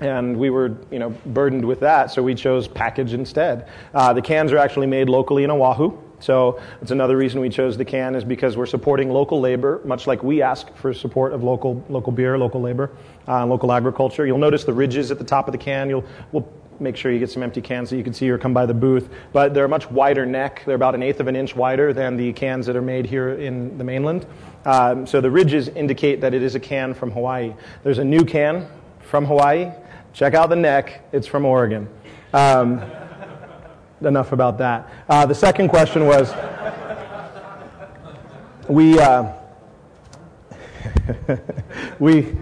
[0.00, 3.68] and we were you know burdened with that so we chose package instead.
[3.92, 5.96] Uh, the cans are actually made locally in oahu.
[6.20, 10.06] So it's another reason we chose the can is because we're supporting local labor much
[10.06, 12.90] like we ask for support of local local beer local labor
[13.28, 14.26] uh, local agriculture.
[14.26, 15.88] You'll notice the ridges at the top of the can.
[15.88, 16.48] You'll we'll
[16.80, 18.74] make sure you get some empty cans so you can see or come by the
[18.74, 19.08] booth.
[19.32, 20.62] But they're a much wider neck.
[20.66, 23.34] They're about an eighth of an inch wider than the cans that are made here
[23.34, 24.26] in the mainland.
[24.64, 27.54] Um, so the ridges indicate that it is a can from hawaii.
[27.82, 28.66] There's a new can
[29.00, 29.70] from hawaii
[30.14, 31.02] Check out the neck.
[31.10, 31.88] It's from Oregon.
[32.32, 32.80] Um,
[34.00, 34.88] enough about that.
[35.08, 36.32] Uh, the second question was
[38.68, 39.32] we, uh,
[41.98, 42.36] we,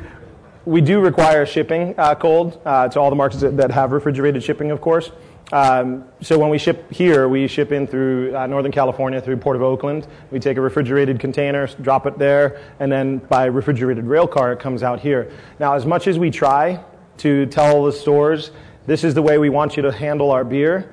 [0.67, 4.43] we do require shipping uh, cold uh, to all the markets that, that, have refrigerated
[4.43, 5.11] shipping, of course.
[5.51, 9.57] Um, so when we ship here, we ship in through uh, Northern California through Port
[9.57, 10.07] of Oakland.
[10.31, 14.61] We take a refrigerated container, drop it there, and then by refrigerated rail car, it
[14.61, 15.33] comes out here.
[15.59, 16.85] Now, as much as we try
[17.19, 18.51] to tell the stores,
[18.87, 20.93] this is the way we want you to handle our beer,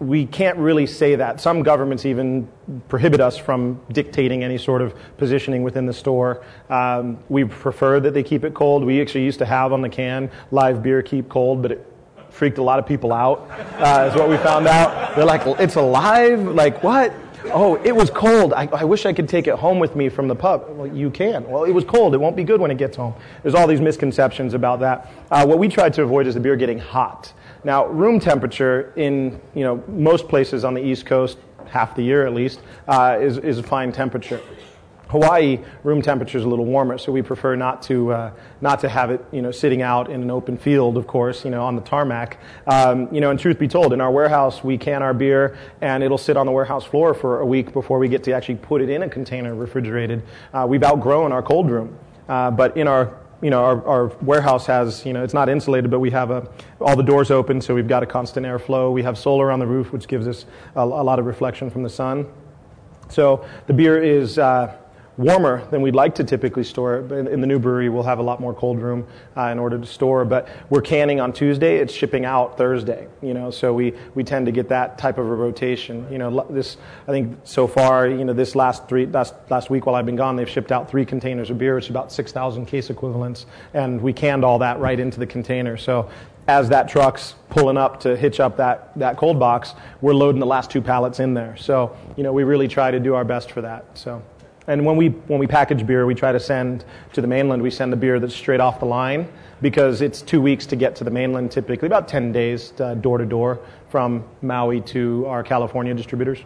[0.00, 1.40] we can't really say that.
[1.40, 2.48] Some governments even
[2.88, 6.44] prohibit us from dictating any sort of positioning within the store.
[6.68, 8.84] Um, we prefer that they keep it cold.
[8.84, 11.86] We actually used to have on the can live beer keep cold, but it
[12.28, 13.48] freaked a lot of people out,
[13.78, 15.14] uh, is what we found out.
[15.14, 16.40] They're like, it's alive?
[16.40, 17.14] Like, what?
[17.52, 18.52] Oh, it was cold.
[18.52, 20.66] I, I, wish I could take it home with me from the pub.
[20.70, 21.48] Well, you can.
[21.48, 22.14] Well, it was cold.
[22.14, 23.14] It won't be good when it gets home.
[23.42, 25.10] There's all these misconceptions about that.
[25.30, 27.32] Uh, what we tried to avoid is the beer getting hot.
[27.62, 32.26] Now, room temperature in you know most places on the East Coast, half the year
[32.26, 34.40] at least, uh, is is a fine temperature.
[35.14, 38.88] Hawaii room temperature is a little warmer, so we prefer not to uh, not to
[38.88, 41.76] have it, you know, sitting out in an open field, of course, you know, on
[41.76, 42.40] the tarmac.
[42.66, 46.02] Um, you know, and truth be told, in our warehouse we can our beer, and
[46.02, 48.82] it'll sit on the warehouse floor for a week before we get to actually put
[48.82, 50.24] it in a container refrigerated.
[50.52, 51.96] Uh, we've outgrown our cold room,
[52.28, 55.90] uh, but in our you know, our, our, warehouse has, you know, it's not insulated,
[55.90, 56.48] but we have a,
[56.80, 58.90] all the doors open, so we've got a constant airflow.
[58.90, 61.82] We have solar on the roof, which gives us a, a lot of reflection from
[61.82, 62.26] the sun.
[63.10, 64.74] So the beer is, uh,
[65.16, 67.08] warmer than we'd like to typically store it.
[67.08, 69.06] But in the new brewery, we'll have a lot more cold room
[69.36, 70.24] uh, in order to store.
[70.24, 71.76] But we're canning on Tuesday.
[71.76, 73.06] It's shipping out Thursday.
[73.22, 76.06] You know, so we, we tend to get that type of a rotation.
[76.10, 79.86] You know, this I think so far, you know, this last three last last week
[79.86, 81.78] while I've been gone, they've shipped out three containers of beer.
[81.78, 85.76] It's about six thousand case equivalents, and we canned all that right into the container.
[85.76, 86.10] So
[86.46, 90.46] as that truck's pulling up to hitch up that, that cold box, we're loading the
[90.46, 91.56] last two pallets in there.
[91.56, 93.86] So, you know, we really try to do our best for that.
[93.94, 94.22] So.
[94.66, 97.70] And when we, when we package beer, we try to send to the mainland, we
[97.70, 99.28] send the beer that's straight off the line
[99.60, 103.18] because it's two weeks to get to the mainland typically, about 10 days uh, door
[103.18, 103.60] to door
[103.90, 106.40] from Maui to our California distributors.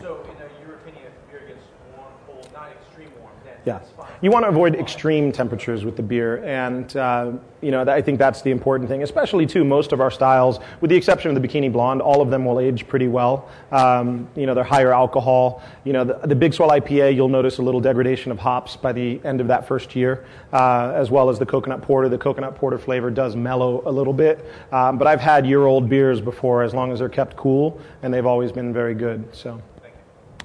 [0.00, 1.64] So, in your opinion, if beer gets
[1.96, 3.80] warm, cold, not extreme warm, then yeah.
[4.26, 8.18] You want to avoid extreme temperatures with the beer, and uh, you know I think
[8.18, 9.04] that's the important thing.
[9.04, 12.28] Especially too, most of our styles, with the exception of the Bikini Blonde, all of
[12.28, 13.48] them will age pretty well.
[13.70, 15.62] Um, you know they're higher alcohol.
[15.84, 18.92] You know the, the, Big Swell IPA, you'll notice a little degradation of hops by
[18.92, 22.08] the end of that first year, uh, as well as the coconut porter.
[22.08, 26.20] The coconut porter flavor does mellow a little bit, um, but I've had year-old beers
[26.20, 29.24] before, as long as they're kept cool, and they've always been very good.
[29.32, 29.62] So,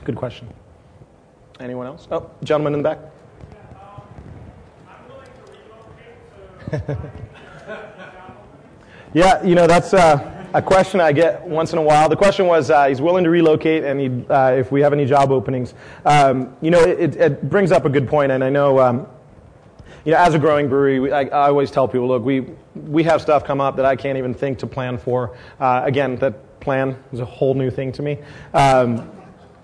[0.04, 0.48] good question.
[1.60, 2.08] Anyone else?
[2.12, 3.00] Oh, gentleman in the back.
[9.14, 12.08] yeah, you know, that's uh, a question I get once in a while.
[12.08, 15.32] The question was uh, he's willing to relocate and uh, if we have any job
[15.32, 15.74] openings.
[16.06, 18.80] Um, you know, it, it, brings up a good point, and I know.
[18.80, 19.08] Um,
[20.06, 23.04] you know, as a growing brewery, we, I, I, always tell people, look, we we
[23.04, 25.38] have stuff come up that I can't even think to plan for.
[25.60, 28.18] Uh, again, that plan is a whole new thing to me.
[28.54, 29.12] Um,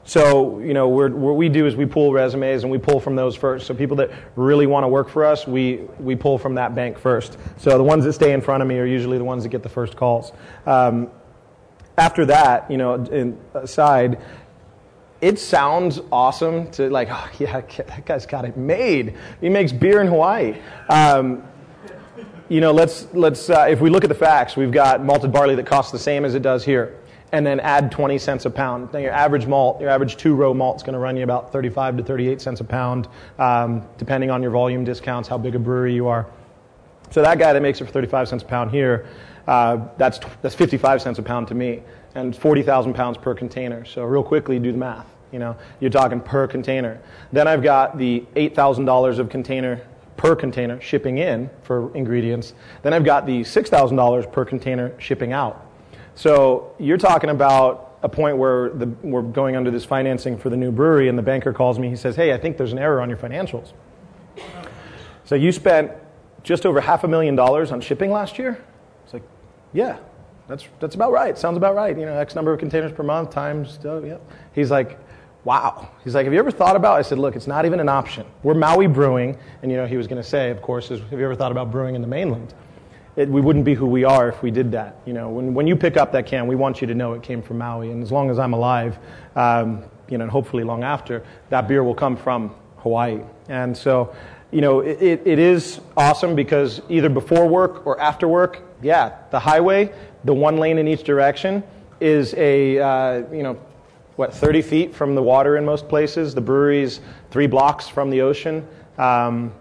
[0.08, 3.36] so, you know, what we do is we pull resumes and we pull from those
[3.36, 3.68] first.
[3.68, 6.98] So people that really want to work for us, we, we pull from that bank
[6.98, 7.38] first.
[7.58, 9.64] So the ones that stay in front of me are usually the ones that get
[9.64, 10.32] the first calls.
[10.66, 11.12] Um,
[11.98, 14.22] after that, you know, in, aside,
[15.20, 19.18] it sounds awesome to like, oh yeah, that guy's got it made.
[19.42, 20.56] He makes beer in Hawaii.
[20.88, 21.44] Um,
[22.48, 25.56] you know, let's let's uh, if we look at the facts, we've got malted barley
[25.56, 26.96] that costs the same as it does here
[27.32, 28.92] and then add 20 cents a pound.
[28.94, 31.52] Now, your average malt, your average two row malt is going to run you about
[31.52, 33.08] 35 to 38 cents a pound,
[33.38, 36.26] um, depending on your volume discounts, how big a brewery you are.
[37.12, 39.08] So that guy that makes it for 35 cents a pound here,
[39.48, 41.82] uh, that's, that's 55 cents a pound to me,
[42.16, 43.86] and 40,000 pounds per container.
[43.86, 45.08] So real quickly, do the math.
[45.32, 47.02] You know, you're talking per container.
[47.34, 49.82] Then I've got the $8,000 of container
[50.16, 52.54] per container shipping in for ingredients.
[52.82, 55.67] Then I've got the $6,000 per container shipping out.
[56.18, 60.58] So you're talking about a point where the, we're going under this financing for the
[60.58, 61.90] new brewery, and the banker calls me.
[61.90, 63.74] He says, "Hey, I think there's an error on your financials."
[65.26, 65.92] So you spent
[66.42, 68.64] just over half a million dollars on shipping last year?
[69.04, 69.24] It's like,
[69.74, 69.98] yeah,
[70.48, 71.38] that's, that's about right.
[71.38, 71.98] Sounds about right.
[71.98, 74.18] You know, X number of containers per month times, uh, oh, yeah.
[74.56, 74.98] He's like,
[75.44, 75.92] wow.
[76.04, 78.26] He's like, have you ever thought about, I said, look, it's not even an option.
[78.44, 81.20] We're Maui Brewing, and you know, he was going to say, of course, is, have
[81.20, 82.54] you ever thought about brewing in the mainland?
[83.18, 84.96] It, we wouldn't be who we are if we did that.
[85.06, 87.24] You know, when, when you pick up that can, we want you to know it
[87.24, 89.00] came from Maui, and as long as I'm alive,
[89.36, 93.20] um, you know, and hopefully long after, that beer will come from Hawaii.
[93.50, 94.16] And so,
[94.52, 99.18] you know, it, it, it is awesome because either before work or after work, yeah,
[99.32, 99.92] the highway,
[100.24, 101.64] the one lane in each direction,
[102.00, 103.60] is a, uh, you know,
[104.16, 106.36] what, 30 feet from the water in most places.
[106.36, 107.02] The brewery's
[107.32, 108.68] three blocks from the ocean.
[108.98, 109.54] Um,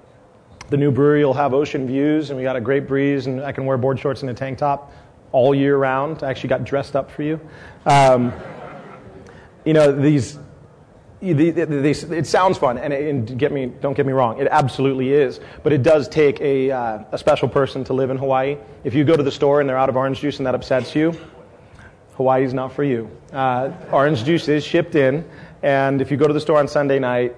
[0.69, 3.53] the new brewery will have ocean views, and we got a great breeze, and I
[3.53, 4.93] can wear board shorts and a tank top
[5.33, 6.23] all year round.
[6.23, 7.41] I actually got dressed up for you.
[7.85, 8.33] Um,
[9.65, 10.39] you know, these
[11.21, 15.41] it sounds fun, and, get me, don't get me wrong, it absolutely is.
[15.63, 18.59] But it does take a, uh, a special person to live in Hawaii.
[18.85, 20.95] If you go to the store and they're out of orange juice and that upsets
[20.95, 21.19] you,
[22.17, 23.11] Hawaii's not for you.
[23.33, 25.25] Uh, orange juice is shipped in,
[25.63, 27.35] and if you go to the store on Sunday night,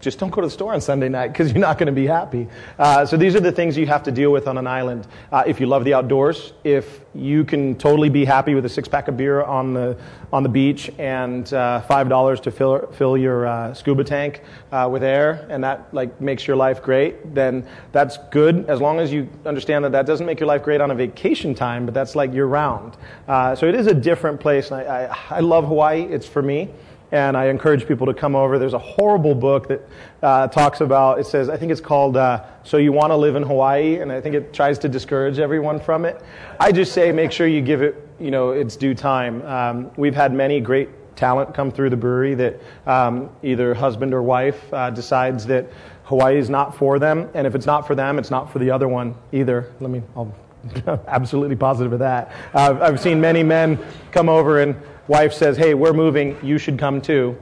[0.00, 2.06] just don't go to the store on Sunday night because you're not going to be
[2.06, 2.46] happy.
[2.78, 5.06] Uh, so these are the things you have to deal with on an island.
[5.32, 8.88] Uh, if you love the outdoors, if you can totally be happy with a six
[8.88, 9.96] pack of beer on the
[10.32, 14.42] on the beach and uh, five dollars to fill fill your uh, scuba tank
[14.72, 19.00] uh, with air, and that like makes your life great, then that's good as long
[19.00, 21.94] as you understand that that doesn't make your life great on a vacation time, but
[21.94, 22.96] that's like year round.
[23.26, 26.02] Uh, so it is a different place, I, I, I love Hawaii.
[26.02, 26.68] It's for me
[27.12, 28.58] and I encourage people to come over.
[28.58, 29.88] There's a horrible book that
[30.22, 33.36] uh, talks about, it says, I think it's called uh, So You Want to Live
[33.36, 36.22] in Hawaii, and I think it tries to discourage everyone from it.
[36.60, 39.42] I just say make sure you give it, you know, its due time.
[39.42, 44.22] Um, we've had many great talent come through the brewery that um, either husband or
[44.22, 45.66] wife uh, decides that
[46.04, 48.70] Hawaii is not for them, and if it's not for them, it's not for the
[48.70, 49.72] other one either.
[49.80, 50.34] Let me, I'll
[51.06, 52.32] absolutely positive of that.
[52.52, 53.78] Uh, I've seen many men
[54.10, 54.74] come over and
[55.08, 57.36] wife says, hey, we're moving, you should come too,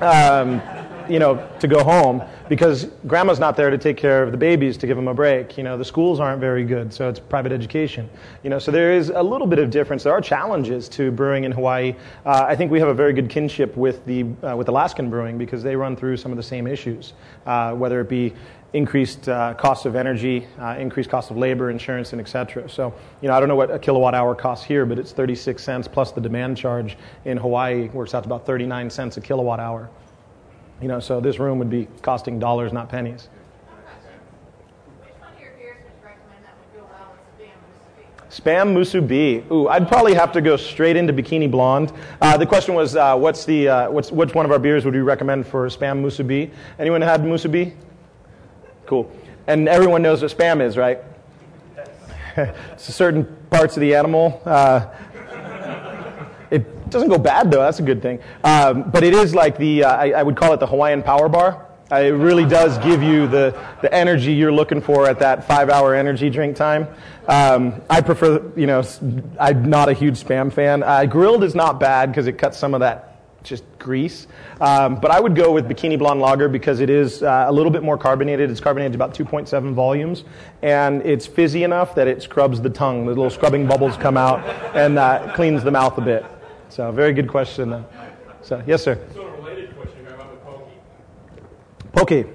[0.00, 0.60] um,
[1.08, 4.76] you know, to go home because grandma's not there to take care of the babies
[4.76, 5.56] to give them a break.
[5.56, 8.10] You know, the schools aren't very good, so it's private education.
[8.42, 10.02] You know, so there is a little bit of difference.
[10.02, 11.94] There are challenges to brewing in Hawaii.
[12.26, 15.38] Uh, I think we have a very good kinship with the uh, with Alaskan brewing
[15.38, 17.14] because they run through some of the same issues,
[17.46, 18.34] uh, whether it be
[18.72, 22.68] increased uh, costs of energy, uh, increased cost of labor, insurance, and et cetera.
[22.68, 22.92] So,
[23.22, 25.88] you know, I don't know what a kilowatt hour costs here, but it's 36 cents
[25.88, 29.88] plus the demand charge in Hawaii works out to about 39 cents a kilowatt hour.
[30.82, 33.28] You know, so this room would be costing dollars, not pennies.
[38.30, 39.50] Spam musubi.
[39.50, 41.92] Ooh, I'd probably have to go straight into Bikini Blonde.
[42.20, 44.94] Uh, the question was, uh, what's the, uh, what's, which one of our beers would
[44.94, 46.50] you recommend for Spam musubi?
[46.78, 47.74] Anyone had musubi?
[48.88, 49.12] Cool.
[49.46, 51.00] And everyone knows what spam is, right?
[52.38, 54.40] it's certain parts of the animal.
[54.46, 54.86] Uh,
[56.50, 57.60] it doesn't go bad though.
[57.60, 58.18] That's a good thing.
[58.42, 61.28] Um, but it is like the uh, I, I, would call it the Hawaiian Power
[61.28, 61.66] Bar.
[61.92, 65.68] Uh, it really does give you the, the energy you're looking for at that five
[65.68, 66.88] hour energy drink time.
[67.26, 68.82] Um, I prefer, you know,
[69.38, 70.82] I'm not a huge spam fan.
[70.82, 73.07] Uh, grilled is not bad because it cuts some of that
[73.42, 74.26] just grease.
[74.60, 77.70] Um, but I would go with Bikini Blonde Lager because it is uh, a little
[77.70, 78.50] bit more carbonated.
[78.50, 80.24] It's carbonated about 2.7 volumes,
[80.62, 83.04] and it's fizzy enough that it scrubs the tongue.
[83.04, 86.24] The little scrubbing bubbles come out and uh, cleans the mouth a bit.
[86.68, 87.84] So, very good question.
[88.42, 88.94] So, yes, sir.
[89.14, 92.08] Related question about the poke.
[92.08, 92.26] Poke.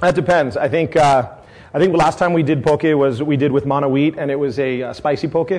[0.00, 0.56] That depends.
[0.56, 0.96] I think.
[0.96, 1.30] Uh,
[1.74, 4.30] I think the last time we did poke was we did with Mana wheat, and
[4.30, 5.50] it was a, a uh, spicy poke.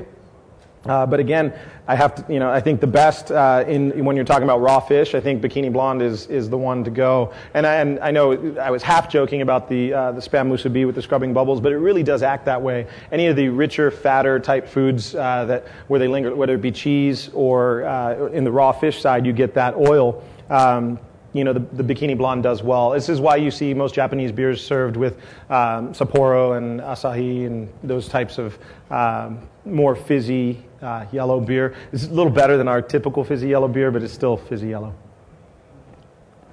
[0.86, 1.54] Uh, but again,
[1.88, 4.62] I have to, you know, I think the best uh, in when you're talking about
[4.62, 7.34] raw fish, I think Bikini Blonde is is the one to go.
[7.54, 10.86] And I, and I know I was half joking about the uh, the spam musubi
[10.86, 12.88] with the scrubbing bubbles, but it really does act that way.
[13.12, 16.72] Any of the richer, fatter type foods uh, that where they linger, whether it be
[16.72, 20.24] cheese or uh, in the raw fish side, you get that oil.
[20.50, 21.00] Um,
[21.36, 22.92] you know, the, the, Bikini Blonde does well.
[22.92, 25.18] This is why you see most Japanese beers served with
[25.50, 28.58] um, Sapporo and Asahi and those types of
[28.90, 31.76] um, more fizzy uh, yellow beer.
[31.92, 34.96] It's a little better than our typical fizzy yellow beer, but it's still fizzy yellow.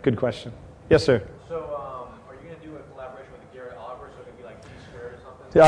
[0.03, 0.53] Good question.
[0.91, 1.23] Yes, sir.
[1.49, 4.11] So, um, are you going to do a collaboration with Garrett Oliver?
[4.17, 4.69] So it could be like T
[4.99, 5.61] or something?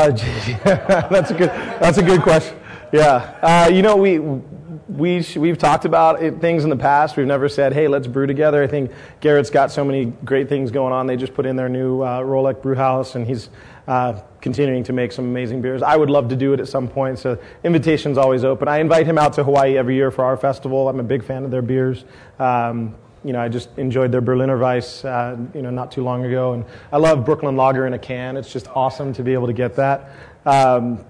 [0.65, 1.49] Uh, that's a good.
[1.79, 2.57] That's a good question.
[2.91, 7.17] Yeah, uh, you know we we we've talked about it, things in the past.
[7.17, 10.71] We've never said, "Hey, let's brew together." I think Garrett's got so many great things
[10.71, 11.07] going on.
[11.07, 13.49] They just put in their new uh, Rolec brew house, and he's
[13.87, 15.81] uh, continuing to make some amazing beers.
[15.81, 17.19] I would love to do it at some point.
[17.19, 18.67] So invitation's always open.
[18.67, 20.87] I invite him out to Hawaii every year for our festival.
[20.87, 22.05] I'm a big fan of their beers.
[22.39, 26.25] Um, you know, I just enjoyed their Berliner Weiss, uh, you know, not too long
[26.25, 28.37] ago, and I love Brooklyn Lager in a can.
[28.37, 30.11] It's just awesome to be able to get that.
[30.45, 31.03] Um,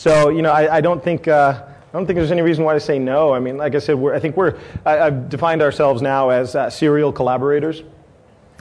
[0.00, 2.72] so, you know, I, I don't think uh, I don't think there's any reason why
[2.72, 3.34] to say no.
[3.34, 6.54] I mean, like I said, we're, I think we're I, I've defined ourselves now as
[6.54, 7.82] uh, serial collaborators.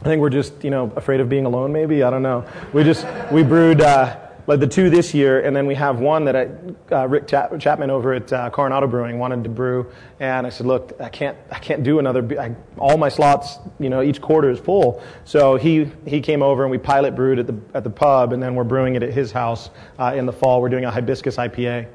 [0.02, 1.72] I think we're just, you know, afraid of being alone.
[1.72, 2.46] Maybe I don't know.
[2.74, 3.80] We just we brewed.
[3.80, 6.50] Uh, like the two this year, and then we have one that I,
[6.92, 10.66] uh, Rick Chap- Chapman over at uh, Coronado Brewing wanted to brew, and I said,
[10.66, 12.28] look, I can't, I can't do another.
[12.42, 15.04] I, all my slots, you know, each quarter is full.
[15.24, 18.42] So he he came over and we pilot brewed at the at the pub, and
[18.42, 19.70] then we're brewing it at his house
[20.00, 20.62] uh, in the fall.
[20.62, 21.88] We're doing a hibiscus IPA.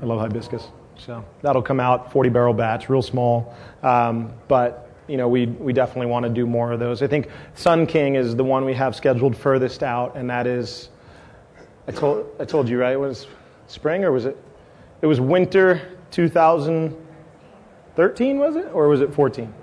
[0.00, 0.68] I love hibiscus,
[0.98, 5.72] so that'll come out 40 barrel batch, real small, um, but you know, we, we
[5.72, 7.02] definitely want to do more of those.
[7.02, 10.90] I think Sun King is the one we have scheduled furthest out, and that is,
[11.88, 12.92] I told, I told you, right?
[12.92, 13.26] It was
[13.66, 14.36] spring or was it?
[15.00, 18.66] It was winter 2013, was it?
[18.74, 19.54] Or was it 14?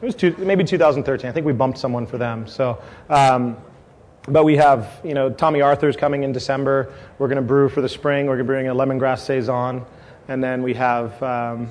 [0.00, 1.28] It was two, maybe 2013.
[1.28, 2.46] I think we bumped someone for them.
[2.46, 3.58] So, um,
[4.26, 6.94] but we have, you know, Tomme Arthur's coming in December.
[7.18, 8.26] We're going to brew for the spring.
[8.26, 9.84] We're going to bring a lemongrass saison,
[10.28, 11.70] and then we have um,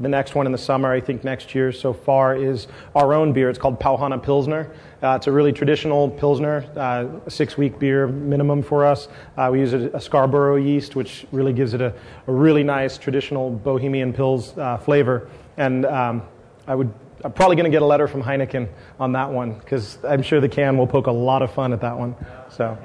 [0.00, 0.90] the next one in the summer.
[0.90, 3.50] I think next year so far is our own beer.
[3.50, 4.70] It's called Pau Hana Pilsner.
[5.02, 9.08] Uh, it's a really traditional pilsner, uh, six-week beer minimum for us.
[9.36, 11.94] Uh, we use a, a Scarborough yeast, which really gives it a,
[12.26, 15.28] a really nice traditional Bohemian Pils uh, flavor.
[15.56, 16.22] And um,
[16.66, 16.92] I would
[17.22, 18.66] I'm probably going to get a letter from Heineken
[18.98, 21.80] on that one because I'm sure the can will poke a lot of fun at
[21.82, 22.16] that one.
[22.48, 22.78] So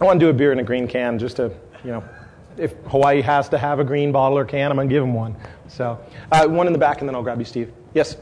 [0.00, 1.50] I want to do a beer in a green can just to,
[1.82, 2.04] you know,
[2.60, 5.14] if Hawaii has to have a green bottle or can, I'm going to give them
[5.14, 5.34] one.
[5.68, 5.98] So
[6.30, 7.72] uh, one in the back, and then I'll grab you, Steve.
[7.94, 8.16] Yes.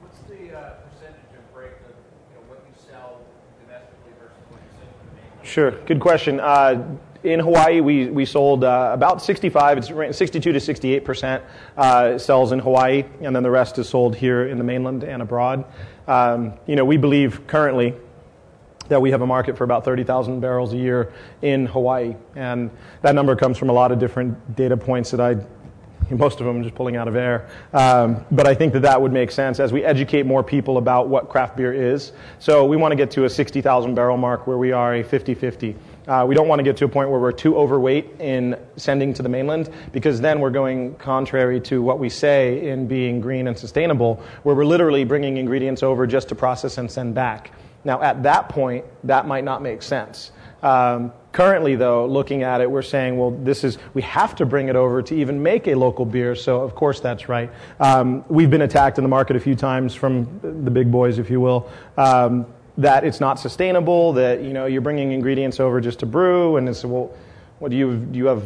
[0.00, 1.94] What's the uh, percentage of break of
[2.30, 3.20] you know, what you sell
[3.66, 5.46] domestically versus what you send to the mainland?
[5.46, 5.70] Sure.
[5.70, 6.40] Good question.
[6.40, 11.42] Uh, in Hawaii, we, we sold uh, about 65, it's 62 to 68 percent
[11.76, 15.20] uh, sells in Hawaii, and then the rest is sold here in the mainland and
[15.20, 15.64] abroad.
[16.06, 17.94] Um, you know, we believe currently
[18.88, 21.12] that we have a market for about 30,000 barrels a year
[21.42, 22.70] in Hawaii, and
[23.02, 25.36] that number comes from a lot of different data points that I
[26.10, 27.48] most of them just pulling out of air.
[27.72, 31.08] Um, but I think that that would make sense as we educate more people about
[31.08, 32.12] what craft beer is.
[32.38, 35.34] So we want to get to a 60,000 barrel mark where we are a 50
[35.34, 35.76] 50.
[36.06, 39.12] Uh, we don't want to get to a point where we're too overweight in sending
[39.12, 43.46] to the mainland because then we're going contrary to what we say in being green
[43.46, 47.52] and sustainable, where we're literally bringing ingredients over just to process and send back.
[47.84, 50.32] Now, at that point, that might not make sense.
[50.62, 54.68] Um, currently, though, looking at it, we're saying, well, this is we have to bring
[54.68, 56.34] it over to even make a local beer.
[56.34, 57.50] So, of course, that's right.
[57.78, 61.30] Um, we've been attacked in the market a few times from the big boys, if
[61.30, 61.70] you will.
[61.96, 62.46] Um,
[62.78, 64.12] that it's not sustainable.
[64.12, 67.12] That you know you're bringing ingredients over just to brew, and it's well,
[67.58, 68.18] what do you do?
[68.18, 68.44] You have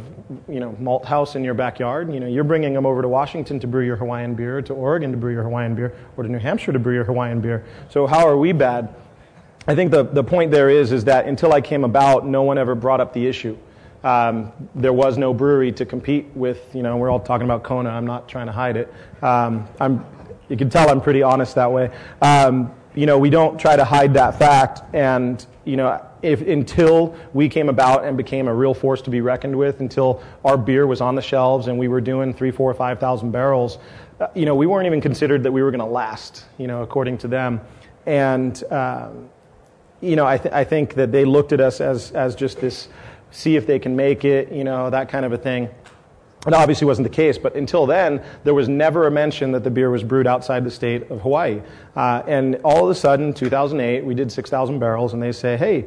[0.48, 2.12] you know malt house in your backyard.
[2.12, 5.10] You know you're bringing them over to Washington to brew your Hawaiian beer, to Oregon
[5.12, 7.64] to brew your Hawaiian beer, or to New Hampshire to brew your Hawaiian beer.
[7.90, 8.94] So how are we bad?
[9.66, 12.58] I think the, the point there is is that until I came about, no one
[12.58, 13.56] ever brought up the issue.
[14.02, 16.74] Um, there was no brewery to compete with.
[16.74, 17.90] You know, we're all talking about Kona.
[17.90, 18.92] I'm not trying to hide it.
[19.22, 20.04] Um, I'm,
[20.48, 21.90] you can tell I'm pretty honest that way.
[22.20, 24.82] Um, you know, we don't try to hide that fact.
[24.92, 29.20] And you know, if until we came about and became a real force to be
[29.20, 32.74] reckoned with, until our beer was on the shelves and we were doing three, four,
[32.74, 33.78] five thousand barrels,
[34.18, 36.46] uh, you know, we weren't even considered that we were going to last.
[36.58, 37.60] You know, according to them.
[38.04, 39.30] And um,
[40.02, 42.88] you know, I, th- I think that they looked at us as, as just this,
[43.30, 45.70] see if they can make it, you know, that kind of a thing.
[46.44, 49.70] It obviously wasn't the case, but until then, there was never a mention that the
[49.70, 51.62] beer was brewed outside the state of Hawaii.
[51.94, 55.84] Uh, and all of a sudden, 2008, we did 6,000 barrels, and they say, hey,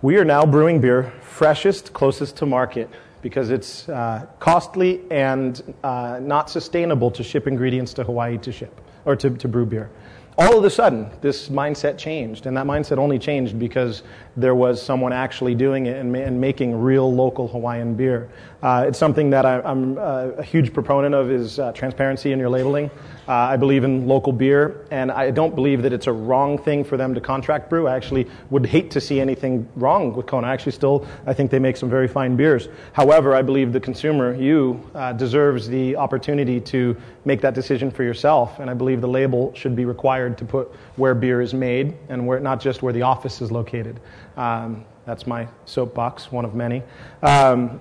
[0.00, 2.88] we are now brewing beer freshest, closest to market
[3.22, 8.80] because it's uh, costly and uh, not sustainable to ship ingredients to Hawaii to ship
[9.04, 9.90] or to, to brew beer
[10.38, 14.02] all of a sudden, this mindset changed, and that mindset only changed because
[14.36, 18.30] there was someone actually doing it and, and making real local Hawaiian beer.
[18.62, 22.38] Uh, it's something that I, am uh, a huge proponent of is uh, transparency in
[22.38, 22.90] your labeling.
[23.28, 26.82] Uh, I believe in local beer, and I don't believe that it's a wrong thing
[26.82, 27.86] for them to contract brew.
[27.86, 30.48] I actually would hate to see anything wrong with Kona.
[30.48, 32.68] I actually still, I think they make some very fine beers.
[32.92, 38.02] However, I believe the consumer, you, uh, deserves the opportunity to make that decision for
[38.02, 41.94] yourself, and I believe the label should be required to put where beer is made
[42.08, 44.00] and where not just where the office is located.
[44.36, 46.82] Um, That's my soapbox, one of many.
[47.22, 47.80] Um,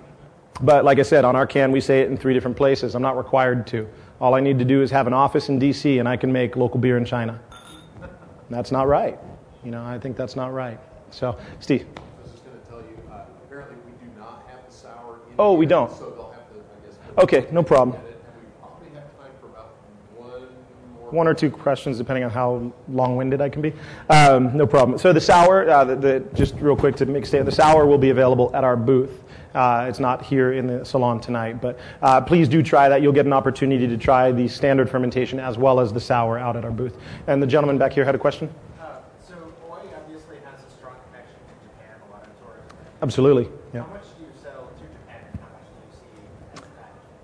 [0.62, 2.96] but like I said, on our can, we say it in three different places.
[2.96, 3.88] I'm not required to.
[4.22, 5.98] All I need to do is have an office in D.C.
[5.98, 7.42] and I can make local beer in China.
[8.52, 9.18] That's not right.
[9.64, 10.80] You know, I think that's not right.
[11.10, 11.88] So, Steve.
[11.98, 15.16] I was just going to tell you, uh, apparently we do not have the sour
[15.28, 15.90] in Oh, we don't.
[15.92, 17.24] So they'll have to, I guess.
[17.24, 17.98] Okay, no problem.
[17.98, 19.74] it, And we probably have time for about
[20.16, 20.42] one
[20.94, 21.01] more.
[21.12, 23.74] One or two questions, depending on how long-winded I can be.
[24.10, 24.98] Um, no problem.
[24.98, 27.98] So the sour, uh, the, the, just real quick to make state, the sour will
[27.98, 29.12] be available at our booth.
[29.54, 33.02] Uh, it's not here in the salon tonight, but uh, please do try that.
[33.02, 36.56] You'll get an opportunity to try the standard fermentation as well as the sour out
[36.56, 36.96] at our booth.
[37.28, 38.50] And the gentleman back here had a question.
[38.80, 42.78] Uh, so Hawaii obviously has a strong connection to Japan, a lot of tourism.
[43.02, 43.50] Absolutely.
[43.74, 43.82] Yeah.
[43.82, 46.62] How much do you sell to Japan how much do you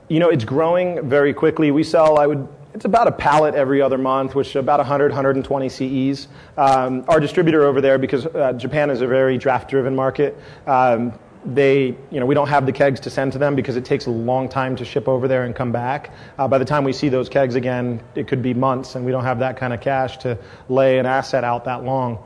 [0.09, 0.13] see?
[0.13, 1.71] You know, it's growing very quickly.
[1.71, 2.45] We sell, I would,
[2.77, 6.27] it's about a pallet every other month, which is about 100, 120 CEs.
[6.57, 11.97] Um, our distributor over there, because uh, Japan is a very draft-driven market, um, they,
[12.11, 14.11] you know, we don't have the kegs to send to them because it takes a
[14.11, 16.11] long time to ship over there and come back.
[16.37, 19.11] Uh, by the time we see those kegs again, it could be months, and we
[19.11, 20.37] don't have that kind of cash to
[20.69, 22.23] lay an asset out that long.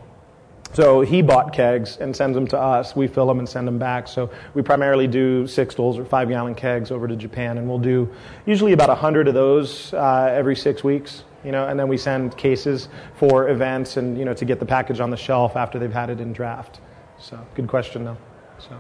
[0.73, 2.95] So he bought kegs and sends them to us.
[2.95, 4.07] We fill them and send them back.
[4.07, 8.09] So we primarily do sixtels or five gallon kegs over to Japan, and we'll do
[8.45, 11.23] usually about 100 of those uh, every six weeks.
[11.43, 14.65] You know, and then we send cases for events and you know to get the
[14.65, 16.79] package on the shelf after they've had it in draft.
[17.19, 18.17] So good question though.
[18.59, 18.79] So